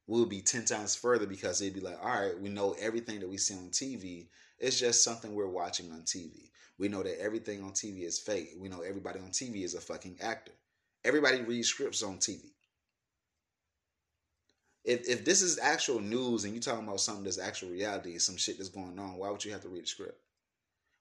[0.05, 3.29] we'll be 10 times further because it'd be like, all right, we know everything that
[3.29, 4.27] we see on TV.
[4.63, 6.49] It's just something we're watching on TV.
[6.80, 8.52] We know that everything on TV is fake.
[8.58, 10.54] We know everybody on TV is a fucking actor.
[11.04, 12.39] Everybody reads scripts on TV.
[14.86, 18.38] If if this is actual news and you're talking about something that's actual reality, some
[18.38, 20.17] shit that's going on, why would you have to read a script?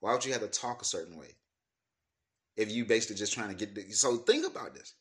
[0.00, 1.36] Why would you have to talk a certain way?
[2.56, 4.94] If you basically just trying to get the, so think about this.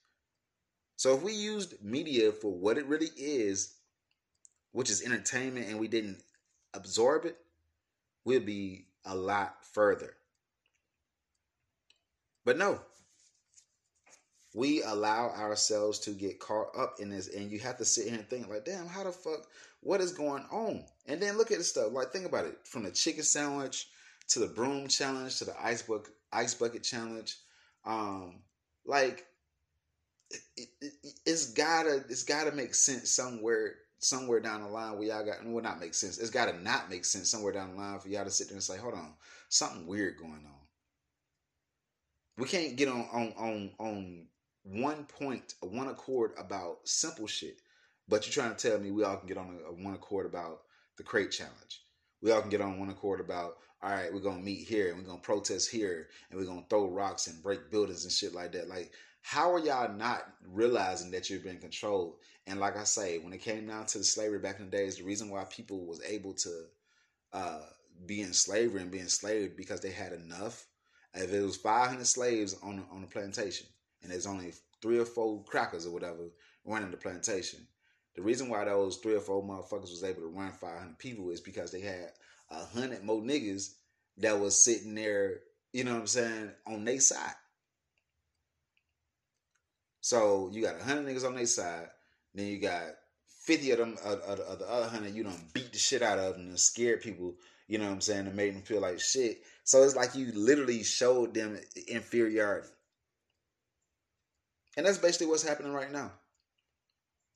[0.97, 3.73] So if we used media for what it really is,
[4.71, 6.21] which is entertainment, and we didn't
[6.75, 7.37] absorb it,
[8.25, 10.15] we'd be a lot further.
[12.45, 12.79] But no,
[14.53, 18.17] we allow ourselves to get caught up in this, and you have to sit here
[18.17, 19.47] and think, like, damn, how the fuck,
[19.81, 20.83] what is going on?
[21.07, 21.91] And then look at the stuff.
[21.91, 23.87] Like, think about it from the chicken sandwich
[24.29, 27.37] to the broom challenge to the ice bucket ice bucket challenge.
[27.85, 28.41] Um,
[28.85, 29.25] like,
[30.57, 30.93] it, it,
[31.25, 35.61] it's gotta it's gotta make sense somewhere somewhere down the line where y'all got will
[35.61, 36.17] not make sense.
[36.17, 38.63] It's gotta not make sense somewhere down the line for y'all to sit there and
[38.63, 39.13] say, hold on,
[39.49, 40.61] something weird going on.
[42.37, 44.27] We can't get on on on on
[44.63, 47.61] one point, one accord about simple shit.
[48.07, 50.25] But you're trying to tell me we all can get on a, a one accord
[50.25, 50.61] about
[50.97, 51.83] the crate challenge.
[52.21, 54.97] We all can get on one accord about all right, we're gonna meet here and
[54.97, 58.51] we're gonna protest here and we're gonna throw rocks and break buildings and shit like
[58.51, 58.69] that.
[58.69, 62.15] Like, how are y'all not realizing that you're being controlled?
[62.47, 64.97] And like I say, when it came down to the slavery back in the days,
[64.97, 66.63] the reason why people was able to
[67.33, 67.61] uh,
[68.05, 70.65] be in slavery and be enslaved because they had enough
[71.13, 73.67] if it was 500 slaves on on the plantation
[74.01, 76.29] and there's only three or four crackers or whatever
[76.65, 77.59] running the plantation,
[78.15, 81.41] the reason why those three or four motherfuckers was able to run 500 people is
[81.41, 82.11] because they had
[82.49, 83.73] a hundred more niggas
[84.17, 85.39] that was sitting there,
[85.73, 87.33] you know what I'm saying, on their side.
[90.01, 91.87] So you got hundred niggas on their side,
[92.33, 92.83] then you got
[93.43, 96.19] 50 of them of, of, of the other hundred you don't beat the shit out
[96.19, 97.35] of them and scared people,
[97.67, 99.43] you know what I'm saying, and made them feel like shit.
[99.63, 102.67] So it's like you literally showed them inferiority.
[104.77, 106.11] And that's basically what's happening right now.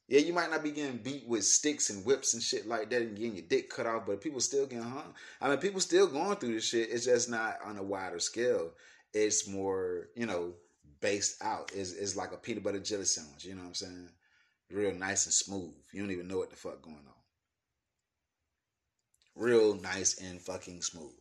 [0.07, 3.01] Yeah, you might not be getting beat with sticks and whips and shit like that
[3.01, 5.13] and getting your dick cut off, but people still getting hung.
[5.41, 6.91] I mean, people still going through this shit.
[6.91, 8.71] It's just not on a wider scale.
[9.13, 10.53] It's more, you know,
[11.01, 11.71] based out.
[11.73, 13.45] It's, it's like a peanut butter jelly sandwich.
[13.45, 14.09] You know what I'm saying?
[14.71, 15.73] Real nice and smooth.
[15.93, 17.13] You don't even know what the fuck going on.
[19.35, 21.11] Real nice and fucking smooth.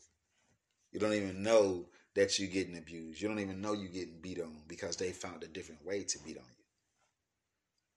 [0.92, 3.20] You don't even know that you're getting abused.
[3.20, 6.18] You don't even know you're getting beat on because they found a different way to
[6.20, 6.64] beat on you.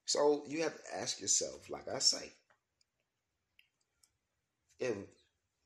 [0.05, 2.31] So you have to ask yourself, like I say,
[4.79, 4.95] if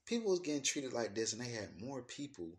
[0.06, 2.50] people was getting treated like this and they had more people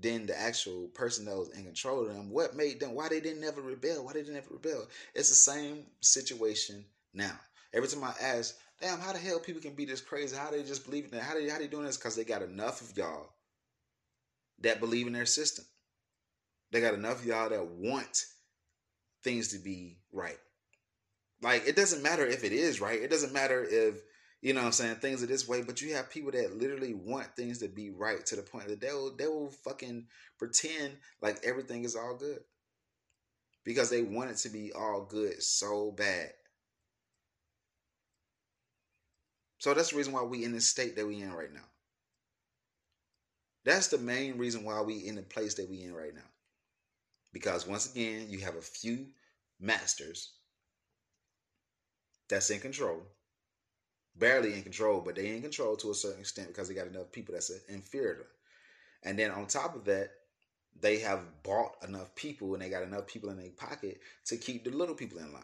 [0.00, 2.94] than the actual person that was in control of them, what made them?
[2.94, 4.04] Why they didn't ever rebel?
[4.04, 4.86] Why they didn't ever rebel?
[5.14, 7.38] It's the same situation now.
[7.72, 10.36] Every time I ask, damn, how the hell people can be this crazy?
[10.36, 11.22] How they just believe in that?
[11.22, 11.96] How they how they doing this?
[11.96, 13.28] Because they got enough of y'all
[14.60, 15.64] that believe in their system.
[16.72, 18.24] They got enough of y'all that want
[19.22, 20.38] things to be right.
[21.42, 23.00] Like it doesn't matter if it is right.
[23.00, 24.00] It doesn't matter if
[24.42, 26.94] you know what I'm saying things are this way, but you have people that literally
[26.94, 30.06] want things to be right to the point that they will they will fucking
[30.38, 32.40] pretend like everything is all good.
[33.64, 36.32] Because they want it to be all good so bad.
[39.58, 41.60] So that's the reason why we in the state that we in right now.
[43.66, 46.22] That's the main reason why we in the place that we in right now.
[47.34, 49.08] Because once again, you have a few
[49.60, 50.32] masters
[52.30, 53.02] that's in control.
[54.20, 57.10] Barely in control, but they in control to a certain extent because they got enough
[57.10, 58.26] people that's inferior.
[59.02, 60.10] And then on top of that,
[60.80, 64.64] they have bought enough people and they got enough people in their pocket to keep
[64.64, 65.42] the little people in line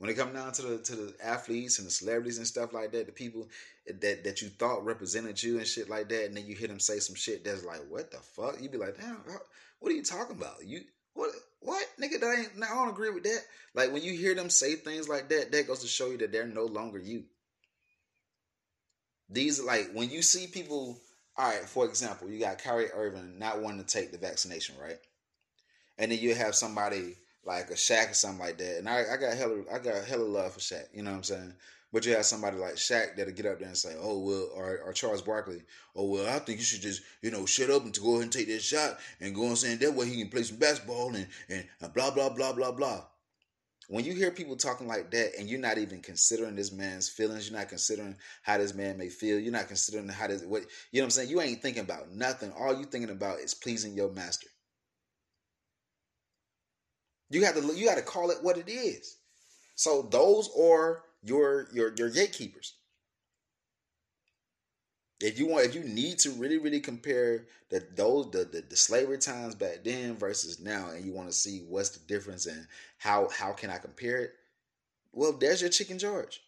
[0.00, 2.90] when it come down to the to the athletes and the celebrities and stuff like
[2.90, 3.46] that, the people
[3.86, 6.80] that that you thought represented you and shit like that, and then you hear them
[6.80, 8.56] say some shit that's like, what the fuck?
[8.62, 9.22] You be like, damn,
[9.78, 10.64] what are you talking about?
[10.64, 10.80] You
[11.60, 12.20] what nigga?
[12.20, 12.64] That ain't.
[12.64, 13.40] I don't agree with that.
[13.74, 16.32] Like when you hear them say things like that, that goes to show you that
[16.32, 17.24] they're no longer you.
[19.28, 20.98] These like when you see people.
[21.36, 24.98] All right, for example, you got Kyrie Irving not wanting to take the vaccination, right?
[25.96, 28.78] And then you have somebody like a Shaq or something like that.
[28.78, 30.84] And I, I got hella I got hella love for Shaq.
[30.92, 31.54] You know what I'm saying?
[31.92, 34.78] But you have somebody like Shaq that'll get up there and say, "Oh well," or,
[34.78, 35.62] or Charles Barkley,
[35.96, 38.22] "Oh well, I think you should just you know shut up and to go ahead
[38.22, 41.14] and take that shot and go on saying that way he can play some basketball
[41.14, 43.04] and and blah blah blah blah blah."
[43.88, 47.50] When you hear people talking like that and you're not even considering this man's feelings,
[47.50, 51.00] you're not considering how this man may feel, you're not considering how this what you
[51.00, 51.28] know what I'm saying.
[51.28, 52.52] You ain't thinking about nothing.
[52.52, 54.46] All you thinking about is pleasing your master.
[57.30, 59.16] You have to you got to call it what it is.
[59.74, 62.74] So those are your your your gatekeepers.
[65.20, 68.76] If you want, if you need to really, really compare the those the, the, the
[68.76, 72.66] slavery times back then versus now, and you want to see what's the difference and
[72.98, 74.32] how how can I compare it?
[75.12, 76.40] Well, there's your chicken George.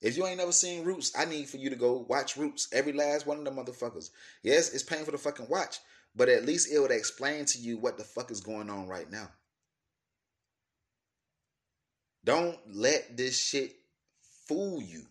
[0.00, 2.68] If you ain't never seen Roots, I need for you to go watch Roots.
[2.72, 4.10] Every last one of them motherfuckers.
[4.42, 5.78] Yes, it's painful to fucking watch,
[6.16, 9.10] but at least it would explain to you what the fuck is going on right
[9.10, 9.28] now.
[12.24, 13.76] Don't let this shit
[14.46, 15.02] fool you.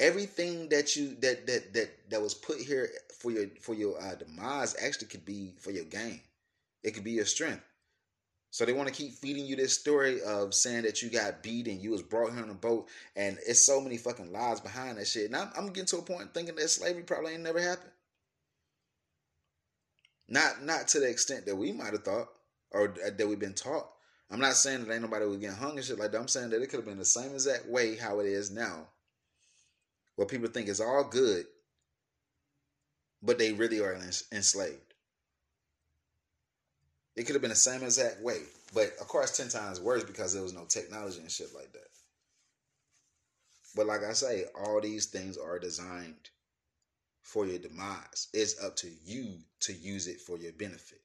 [0.00, 4.14] Everything that you that that that that was put here for your for your uh,
[4.14, 6.20] demise actually could be for your gain.
[6.82, 7.64] It could be your strength.
[8.50, 11.68] So they want to keep feeding you this story of saying that you got beat
[11.68, 14.96] and you was brought here on a boat, and it's so many fucking lies behind
[14.98, 15.26] that shit.
[15.26, 17.90] And I'm, I'm getting to a point thinking that slavery probably ain't never happened.
[20.28, 22.28] Not not to the extent that we might have thought
[22.70, 23.88] or that we've been taught.
[24.30, 26.20] I'm not saying that ain't nobody was getting hung and shit like that.
[26.20, 28.88] I'm saying that it could have been the same exact way how it is now,
[30.16, 31.46] where people think it's all good,
[33.22, 33.98] but they really are
[34.32, 34.94] enslaved.
[37.16, 38.42] It could have been the same exact way,
[38.74, 41.88] but of course, ten times worse because there was no technology and shit like that.
[43.74, 46.30] But like I say, all these things are designed
[47.22, 48.28] for your demise.
[48.32, 51.00] It's up to you to use it for your benefit.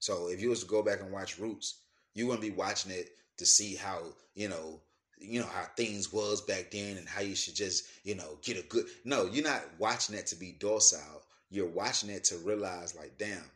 [0.00, 1.80] So if you was to go back and watch Roots,
[2.14, 4.02] you wouldn't be watching it to see how
[4.34, 4.80] you know
[5.20, 8.58] you know how things was back then and how you should just you know get
[8.58, 11.22] a good no you're not watching it to be docile.
[11.50, 13.50] You're watching it to realize like damn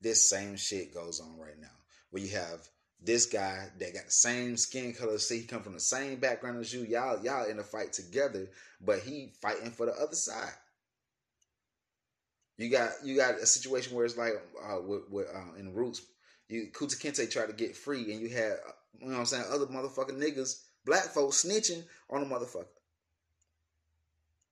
[0.00, 1.66] this same shit goes on right now.
[2.10, 2.66] Where you have
[3.00, 6.58] this guy that got the same skin color see he come from the same background
[6.58, 6.84] as you.
[6.84, 8.48] Y'all y'all in a fight together
[8.80, 10.52] but he fighting for the other side.
[12.56, 14.32] You got you got a situation where it's like
[14.64, 16.02] uh, with, with uh, in roots
[16.48, 18.56] you Kunta Kinte tried to get free, and you had
[18.98, 22.66] you know what I'm saying other motherfucking niggas, black folks snitching on a motherfucker.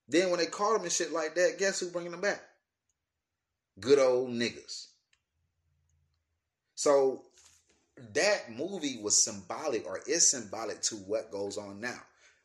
[0.09, 2.41] Then when they caught him and shit like that, guess who bringing them back?
[3.81, 4.87] Good old niggas.
[6.77, 7.23] So
[8.13, 11.99] that movie was symbolic, or is symbolic to what goes on now.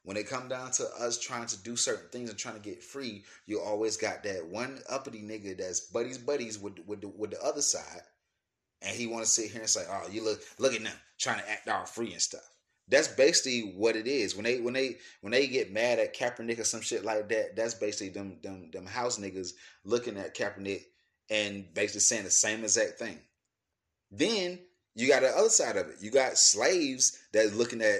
[0.04, 2.82] When it come down to us trying to do certain things and trying to get
[2.82, 7.32] free, you always got that one uppity nigga that's buddies buddies with with the, with
[7.32, 8.02] the other side
[8.82, 11.40] and he want to sit here and say, "Oh, you look look at them trying
[11.40, 12.48] to act all free and stuff."
[12.88, 14.36] That's basically what it is.
[14.36, 17.56] When they when they when they get mad at Kaepernick or some shit like that,
[17.56, 19.54] that's basically them them them house niggas
[19.86, 20.84] looking at Kaepernick
[21.30, 23.18] and basically saying the same exact thing.
[24.12, 24.60] Then
[24.96, 25.96] you got the other side of it.
[26.02, 28.00] You got slaves that's looking at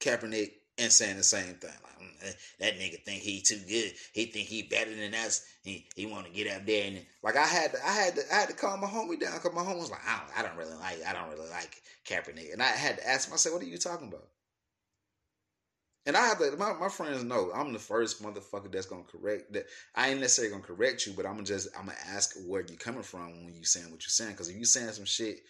[0.00, 1.70] Kaepernick and saying the same thing.
[1.82, 3.92] Like, mm, uh, that nigga think he too good.
[4.14, 5.44] He think he better than us.
[5.62, 8.22] He he want to get up there and like I had to, I had to,
[8.32, 10.48] I had to calm my homie down because my homie was like, I don't, I
[10.48, 13.62] don't really like, I don't really like Kaepernick, and I had to ask myself, what
[13.62, 14.28] are you talking about?
[16.06, 19.52] And I have to, my, my friends know I'm the first motherfucker that's gonna correct
[19.52, 19.66] that.
[19.94, 23.02] I ain't necessarily gonna correct you, but I'm just I'm gonna ask where you coming
[23.02, 24.32] from when you saying what you're saying.
[24.32, 25.40] Because if you saying some shit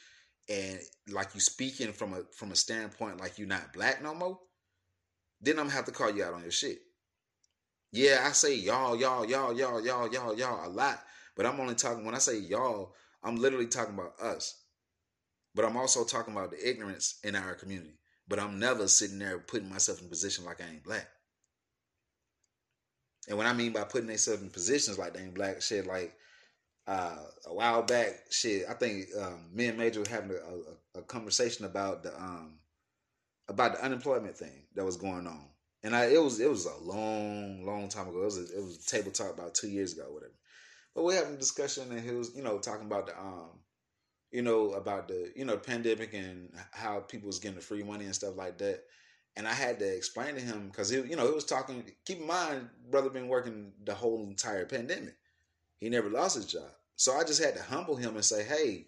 [0.49, 4.41] and like you speaking from a from a standpoint like you're not black no more,
[5.41, 6.81] then I'm gonna have to call you out on your shit.
[7.93, 11.01] Yeah, I say y'all, y'all, y'all, y'all, y'all, y'all, y'all a lot,
[11.37, 14.57] but I'm only talking when I say y'all, I'm literally talking about us.
[15.55, 17.99] But I'm also talking about the ignorance in our community.
[18.29, 21.09] But I'm never sitting there putting myself in position like I ain't black.
[23.29, 26.15] And what I mean by putting themselves in positions like they ain't black, shit, like
[26.87, 27.17] uh,
[27.47, 31.03] a while back, shit, I think um, me and Major were having a, a, a,
[31.03, 32.59] conversation about the um,
[33.49, 35.45] about the unemployment thing that was going on,
[35.83, 38.23] and I it was it was a long, long time ago.
[38.23, 40.33] It was a, it was a table talk about two years ago, whatever.
[40.95, 43.51] But we having a discussion, and he was you know talking about the um,
[44.31, 48.05] you know about the you know pandemic and how people was getting the free money
[48.05, 48.83] and stuff like that.
[49.37, 51.85] And I had to explain to him because he you know he was talking.
[52.05, 55.17] Keep in mind, brother been working the whole entire pandemic.
[55.79, 56.71] He never lost his job.
[56.97, 58.85] So I just had to humble him and say, hey,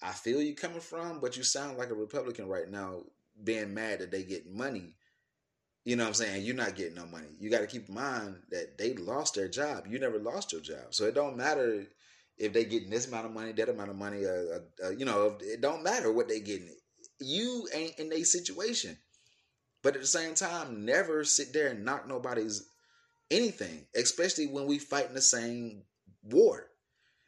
[0.00, 3.02] I feel you coming from, but you sound like a Republican right now,
[3.44, 4.94] being mad that they get money.
[5.84, 6.44] You know what I'm saying?
[6.44, 7.26] You're not getting no money.
[7.40, 9.86] You got to keep in mind that they lost their job.
[9.88, 10.90] You never lost your job.
[10.90, 11.84] So it don't matter
[12.38, 15.04] if they getting this amount of money, that amount of money, uh, uh, uh, you
[15.04, 16.74] know, it don't matter what they getting.
[17.18, 18.96] You ain't in a situation.
[19.82, 22.64] But at the same time, never sit there and knock nobody's
[23.32, 25.82] anything, especially when we fighting the same
[26.22, 26.66] war.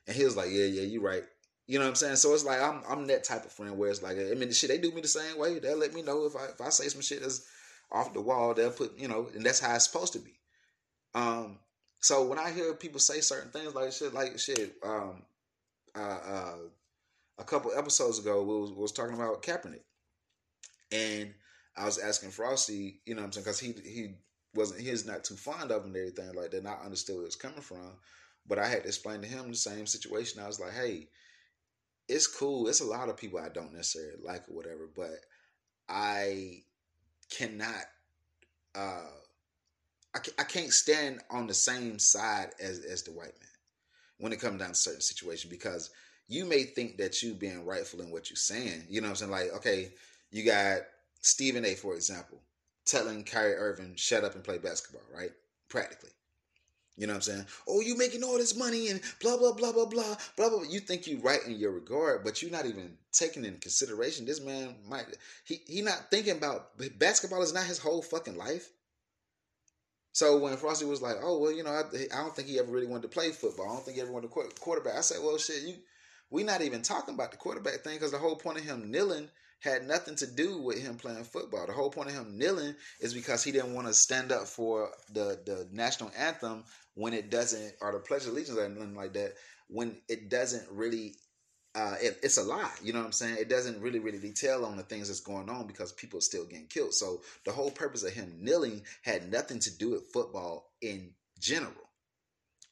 [0.07, 1.25] And he was like, "Yeah, yeah, you right."
[1.67, 2.17] You know what I'm saying?
[2.17, 4.71] So it's like I'm I'm that type of friend where it's like I mean, shit,
[4.71, 5.59] they do me the same way.
[5.59, 7.45] They'll let me know if I if I say some shit that's
[7.93, 8.55] off the wall.
[8.55, 10.39] They'll put you know, and that's how it's supposed to be.
[11.15, 11.59] Um,
[12.01, 15.23] so when I hear people say certain things like shit, like shit, um,
[15.97, 16.57] uh, uh,
[17.39, 19.85] a couple episodes ago we was, we was talking about Kaepernick,
[20.93, 21.33] and
[21.77, 24.15] I was asking Frosty, you know what I'm saying, because he he
[24.55, 26.55] wasn't he's not too fond of him and everything like.
[26.55, 27.97] And I understood where it's coming from.
[28.47, 30.43] But I had to explain to him the same situation.
[30.43, 31.09] I was like, hey,
[32.09, 32.69] it's cool.
[32.69, 35.21] It's a lot of people I don't necessarily like or whatever, but
[35.89, 36.63] I
[37.31, 37.85] cannot
[38.75, 39.11] uh
[40.15, 43.49] I, I can't stand on the same side as as the white man
[44.19, 45.91] when it comes down to certain situations because
[46.29, 48.85] you may think that you being rightful in what you're saying.
[48.89, 49.31] You know what I'm saying?
[49.31, 49.93] Like, okay,
[50.31, 50.83] you got
[51.21, 52.39] Stephen A, for example,
[52.87, 55.33] telling Kyrie Irving, shut up and play basketball, right?
[55.69, 56.11] Practically.
[56.97, 57.47] You know what I'm saying?
[57.67, 60.63] Oh, you making all this money and blah blah blah blah blah blah blah.
[60.63, 64.41] You think you right in your regard, but you're not even taking in consideration this
[64.41, 65.07] man might
[65.45, 68.71] he he not thinking about basketball is not his whole fucking life.
[70.13, 71.83] So when Frosty was like, "Oh well, you know, I,
[72.17, 73.67] I don't think he ever really wanted to play football.
[73.67, 75.75] I don't think he ever wanted to quarterback." I said, "Well, shit, you
[76.31, 79.29] we not even talking about the quarterback thing because the whole point of him kneeling
[79.61, 81.67] had nothing to do with him playing football.
[81.67, 84.91] The whole point of him kneeling is because he didn't want to stand up for
[85.13, 86.65] the the national anthem
[86.95, 89.35] when it doesn't, or the Pledge of Allegiance or anything like that,
[89.69, 91.17] when it doesn't really,
[91.75, 92.71] uh, it, it's a lie.
[92.83, 93.37] You know what I'm saying?
[93.39, 96.45] It doesn't really, really detail on the things that's going on because people are still
[96.45, 96.95] getting killed.
[96.95, 101.73] So the whole purpose of him kneeling had nothing to do with football in general.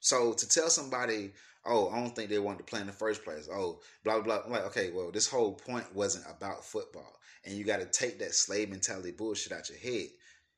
[0.01, 1.33] So to tell somebody,
[1.65, 3.49] oh, I don't think they wanted to play in the first place.
[3.53, 4.43] Oh, blah blah blah.
[4.47, 8.19] I'm like, okay, well, this whole point wasn't about football, and you got to take
[8.19, 10.09] that slave mentality bullshit out your head.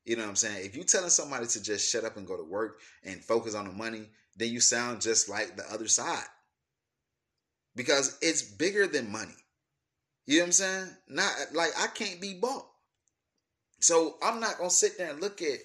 [0.05, 0.67] You know what I'm saying?
[0.67, 3.67] If you're telling somebody to just shut up and go to work and focus on
[3.67, 6.27] the money, then you sound just like the other side.
[7.75, 9.35] Because it's bigger than money.
[10.27, 10.89] You know what I'm saying?
[11.09, 12.67] Not like I can't be bought.
[13.81, 15.59] So I'm not gonna sit there and look at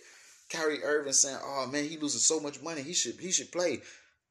[0.50, 2.82] Kyrie Irving saying, "Oh man, he losing so much money.
[2.82, 3.82] He should he should play."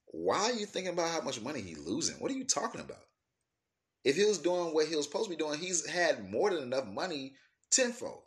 [0.07, 2.17] Why are you thinking about how much money he losing?
[2.17, 3.07] What are you talking about?
[4.05, 6.63] If he was doing what he was supposed to be doing, he's had more than
[6.63, 7.35] enough money
[7.71, 8.23] tenfold.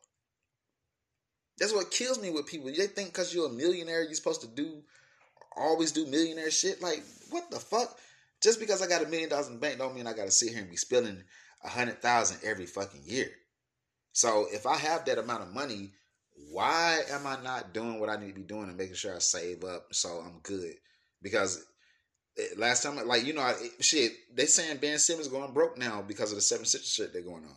[1.62, 2.72] That's what kills me with people.
[2.76, 4.82] They think because you're a millionaire, you're supposed to do
[5.56, 6.82] always do millionaire shit.
[6.82, 8.00] Like, what the fuck?
[8.42, 10.50] Just because I got a million dollars in the bank don't mean I gotta sit
[10.50, 11.24] here and be spending
[11.64, 13.30] a hundred thousand every fucking year.
[14.12, 15.92] So if I have that amount of money,
[16.52, 19.20] why am I not doing what I need to be doing and making sure I
[19.20, 20.74] save up so I'm good?
[21.22, 21.64] Because
[22.40, 26.02] eh, last time, like you know, I, shit, they saying Ben Simmons going broke now
[26.02, 27.56] because of the seven six shit they're going on.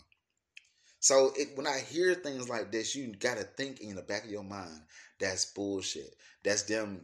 [1.05, 4.25] So it, when I hear things like this, you got to think in the back
[4.25, 4.81] of your mind
[5.19, 6.17] that's bullshit.
[6.43, 7.03] That's them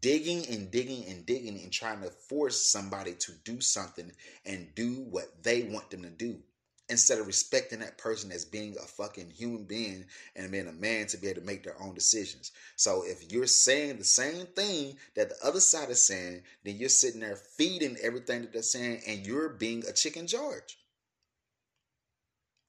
[0.00, 4.10] digging and digging and digging and trying to force somebody to do something
[4.44, 6.42] and do what they want them to do.
[6.88, 10.04] instead of respecting that person as being a fucking human being
[10.36, 12.52] and being a man to be able to make their own decisions.
[12.76, 16.88] So if you're saying the same thing that the other side is saying, then you're
[16.88, 20.78] sitting there feeding everything that they're saying and you're being a chicken George.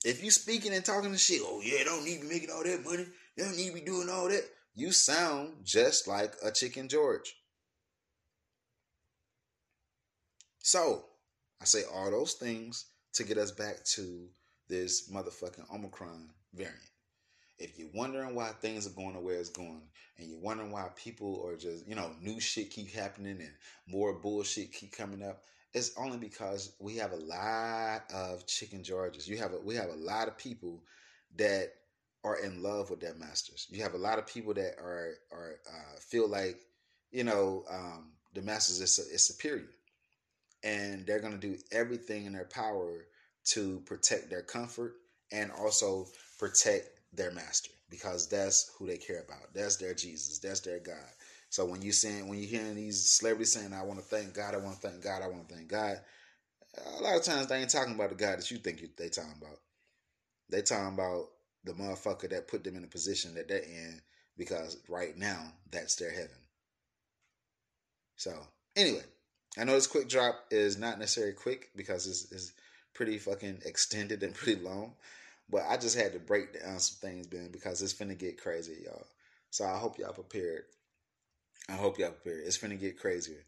[0.08, 2.64] If you speaking and talking to shit, oh yeah, don't need to be making all
[2.64, 4.43] that money, don't need to be doing all that.
[4.74, 7.36] You sound just like a chicken George.
[10.60, 11.03] So
[11.62, 12.86] I say all those things
[13.16, 14.30] to get us back to
[14.70, 16.80] this motherfucking Omicron variant.
[17.60, 19.82] If you're wondering why things are going the way it's going,
[20.18, 23.51] and you're wondering why people are just, you know, new shit keep happening and
[23.88, 25.41] more bullshit keep coming up,
[25.78, 29.28] it's only because we have a lot of chicken Georges.
[29.28, 30.84] You have a, we have a lot of people
[31.38, 31.71] that
[32.23, 33.67] are in love with their masters.
[33.69, 36.59] You have a lot of people that are are uh, feel like
[37.11, 39.69] you know um, the masters is, is superior,
[40.63, 43.05] and they're going to do everything in their power
[43.51, 44.95] to protect their comfort
[45.32, 46.07] and also
[46.39, 49.53] protect their master because that's who they care about.
[49.53, 50.39] That's their Jesus.
[50.39, 50.95] That's their God.
[51.50, 54.54] So when you saying when you're hearing these celebrities saying, "I want to thank God,"
[54.54, 56.02] I want to thank God, I want to thank God.
[56.98, 59.34] A lot of times they ain't talking about the God that you think they talking
[59.41, 59.60] about.
[60.50, 61.30] They talking about
[61.64, 64.02] the motherfucker that put them in the position that they're in
[64.38, 66.38] because right now that's their heaven.
[68.16, 68.34] So
[68.76, 69.04] anyway,
[69.58, 72.54] I know this quick drop is not necessarily quick because it's, it's
[72.93, 74.93] pretty fucking extended and pretty long.
[75.50, 78.84] But I just had to break down some things, man, because it's finna get crazy,
[78.86, 79.08] y'all.
[79.50, 80.64] So I hope y'all prepared.
[81.70, 82.43] I hope y'all prepared.
[82.45, 83.43] It's finna get crazier.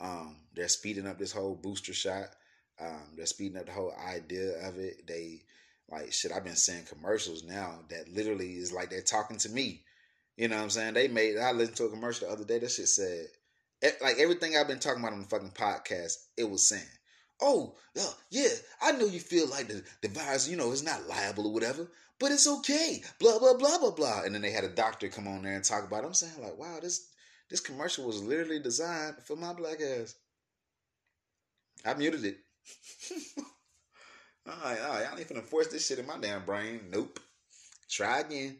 [0.00, 2.28] Um, they're speeding up this whole booster shot.
[2.80, 5.06] Um, they're speeding up the whole idea of it.
[5.06, 5.42] They
[5.90, 6.32] like shit.
[6.32, 9.82] I've been seeing commercials now that literally is like they're talking to me.
[10.36, 10.94] You know what I'm saying?
[10.94, 11.38] They made.
[11.38, 12.58] I listened to a commercial the other day.
[12.58, 13.26] That shit said
[14.00, 16.14] like everything I've been talking about on the fucking podcast.
[16.36, 16.82] It was saying
[17.40, 18.48] oh, yeah, yeah,
[18.82, 21.88] I know you feel like the, the virus, you know, is not liable or whatever,
[22.18, 23.02] but it's okay.
[23.18, 24.22] Blah, blah, blah, blah, blah.
[24.22, 26.06] And then they had a doctor come on there and talk about it.
[26.06, 27.08] I'm saying, like, wow, this
[27.54, 30.16] this commercial was literally designed for my black ass.
[31.86, 32.38] I muted it.
[34.48, 36.80] all right, all right, I ain't finna force this shit in my damn brain.
[36.90, 37.20] Nope.
[37.88, 38.56] Try again.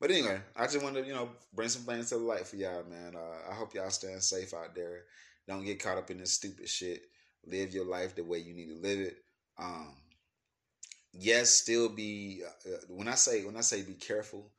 [0.00, 2.54] But anyway, I just wanted to, you know, bring some things to the light for
[2.54, 3.16] y'all, man.
[3.16, 5.02] Uh, I hope y'all staying safe out there.
[5.48, 7.06] Don't get caught up in this stupid shit
[7.44, 9.16] live your life the way you need to live it.
[9.58, 9.96] Um,
[11.12, 12.44] yes, still be.
[12.46, 14.52] Uh, uh, when I say when I say be careful,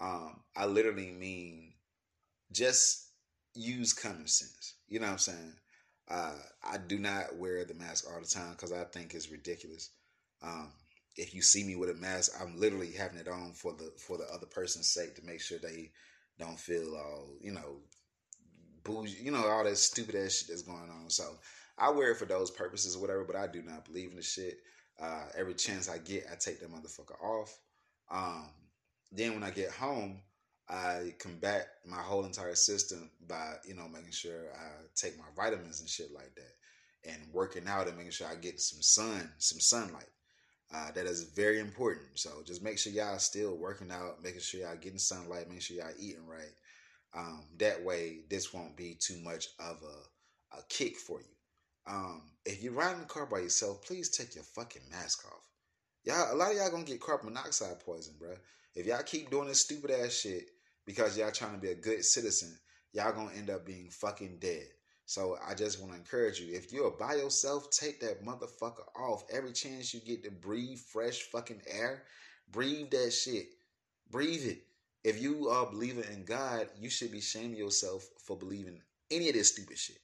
[0.00, 1.69] um, I literally mean
[2.52, 3.10] just
[3.54, 4.74] use common sense.
[4.88, 5.54] You know what I'm saying?
[6.08, 6.34] Uh,
[6.64, 9.90] I do not wear the mask all the time because I think it's ridiculous.
[10.42, 10.72] Um,
[11.16, 14.16] if you see me with a mask, I'm literally having it on for the for
[14.16, 15.90] the other person's sake to make sure they
[16.38, 17.78] don't feel all you know
[18.82, 21.10] bougie, you know all that stupid ass shit that's going on.
[21.10, 21.36] So
[21.78, 24.22] I wear it for those purposes or whatever, but I do not believe in the
[24.22, 24.58] shit.
[25.00, 27.58] Uh, every chance I get, I take that motherfucker off.
[28.10, 28.50] Um,
[29.12, 30.20] then when I get home,
[30.70, 35.80] I combat my whole entire system by, you know, making sure I take my vitamins
[35.80, 37.10] and shit like that.
[37.10, 40.08] And working out and making sure I get some sun, some sunlight.
[40.72, 42.06] Uh, that is very important.
[42.14, 45.78] So just make sure y'all still working out, making sure y'all getting sunlight, making sure
[45.78, 46.54] y'all eating right.
[47.16, 51.34] Um, that way, this won't be too much of a, a kick for you.
[51.88, 55.42] Um, if you're riding the car by yourself, please take your fucking mask off.
[56.04, 58.34] Y'all, a lot of y'all gonna get carbon monoxide poison, bro.
[58.76, 60.44] If y'all keep doing this stupid ass shit
[60.90, 62.58] because y'all trying to be a good citizen,
[62.92, 64.66] y'all gonna end up being fucking dead.
[65.06, 69.22] So I just want to encourage you: if you're by yourself, take that motherfucker off.
[69.32, 72.02] Every chance you get to breathe fresh fucking air,
[72.50, 73.50] breathe that shit.
[74.10, 74.62] Breathe it.
[75.04, 78.82] If you are believing in God, you should be shaming yourself for believing
[79.12, 80.00] any of this stupid shit.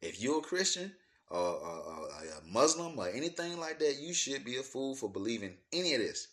[0.00, 0.92] If you're a Christian
[1.28, 5.58] or, or a Muslim or anything like that, you should be a fool for believing
[5.74, 6.28] any of this.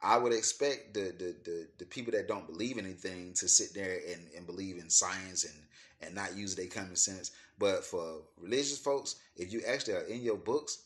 [0.00, 3.98] I would expect the, the the, the people that don't believe anything to sit there
[4.12, 5.54] and, and believe in science and,
[6.00, 7.32] and not use their common sense.
[7.58, 10.84] But for religious folks, if you actually are in your books,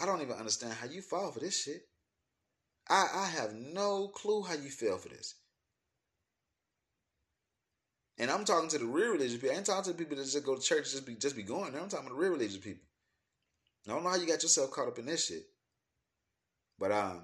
[0.00, 1.82] I don't even understand how you fall for this shit.
[2.88, 5.34] I, I have no clue how you fell for this.
[8.18, 9.50] And I'm talking to the real religious people.
[9.52, 11.44] I ain't talking to the people that just go to church just be just be
[11.44, 11.80] going there.
[11.80, 12.82] I'm talking to the real religious people.
[13.86, 15.44] I don't know how you got yourself caught up in this shit.
[16.78, 17.22] But um,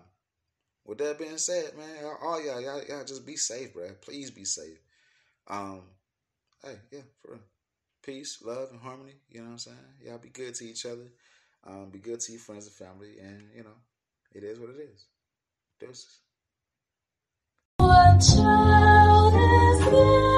[0.85, 3.89] with that being said, man, all y'all, y'all, y'all just be safe, bro.
[4.01, 4.79] Please be safe.
[5.49, 5.83] Um,
[6.63, 7.41] hey, yeah, for real.
[8.03, 9.15] Peace, love, and harmony.
[9.31, 9.77] You know what I'm saying?
[10.05, 11.11] Y'all be good to each other.
[11.67, 13.77] Um, be good to your friends and family, and you know,
[14.35, 15.07] it is what it is.
[15.81, 16.19] Deuces.
[17.79, 20.34] What child is this?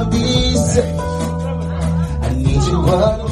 [0.00, 0.04] I
[2.36, 3.27] need you all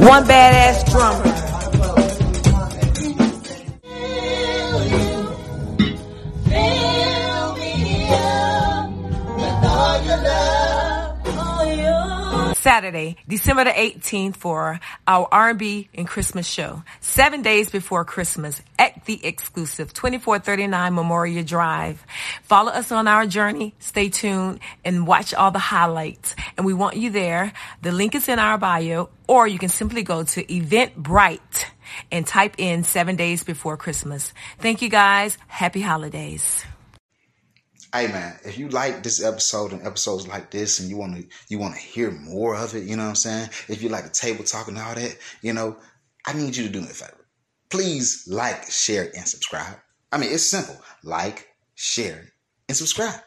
[0.00, 1.38] One badass drummer.
[12.54, 16.82] Saturday, December the 18th for our R&B and Christmas show.
[17.00, 18.60] Seven days before Christmas
[19.08, 22.04] the exclusive 2439 Memorial Drive.
[22.42, 23.74] Follow us on our journey.
[23.78, 26.36] Stay tuned and watch all the highlights.
[26.56, 27.54] And we want you there.
[27.80, 31.64] The link is in our bio or you can simply go to Eventbrite
[32.12, 34.34] and type in seven days before Christmas.
[34.58, 35.38] Thank you guys.
[35.46, 36.66] Happy holidays.
[37.94, 41.26] Hey man, if you like this episode and episodes like this and you want to
[41.48, 43.48] you want to hear more of it, you know what I'm saying?
[43.68, 45.78] If you like the table talk and all that, you know,
[46.26, 47.17] I need you to do me a favor.
[47.70, 49.76] Please like, share, and subscribe.
[50.10, 50.76] I mean, it's simple.
[51.02, 52.32] Like, share,
[52.68, 53.20] and subscribe.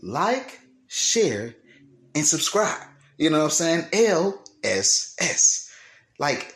[0.00, 1.54] Like, share,
[2.14, 2.82] and subscribe.
[3.18, 3.86] You know what I'm saying?
[3.92, 5.70] L S S.
[6.18, 6.54] Like,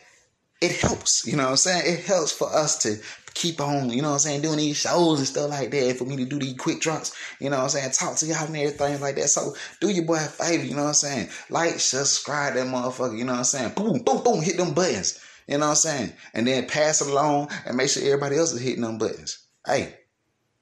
[0.61, 1.27] it helps.
[1.27, 1.83] You know what I'm saying?
[1.85, 2.97] It helps for us to
[3.35, 5.97] keep on, you know what I'm saying, doing these shows and stuff like that.
[5.97, 8.47] For me to do these quick drops, you know what I'm saying, talk to y'all
[8.47, 9.29] and everything like that.
[9.29, 11.29] So do your boy a favor, you know what I'm saying?
[11.51, 13.73] Like, subscribe that motherfucker, you know what I'm saying?
[13.75, 15.19] Boom, boom, boom, hit them buttons.
[15.47, 16.13] You know what I'm saying?
[16.33, 19.47] And then pass it along and make sure everybody else is hitting them buttons.
[19.65, 19.95] Hey,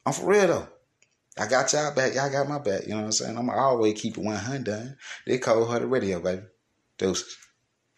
[0.06, 0.68] I'm for real though.
[1.38, 2.14] I got y'all back.
[2.14, 2.84] Y'all got my back.
[2.84, 3.38] You know what I'm saying?
[3.38, 4.96] I'm always keep it 100.
[5.28, 6.44] They call her the radio, baby.
[6.98, 7.38] Deuces.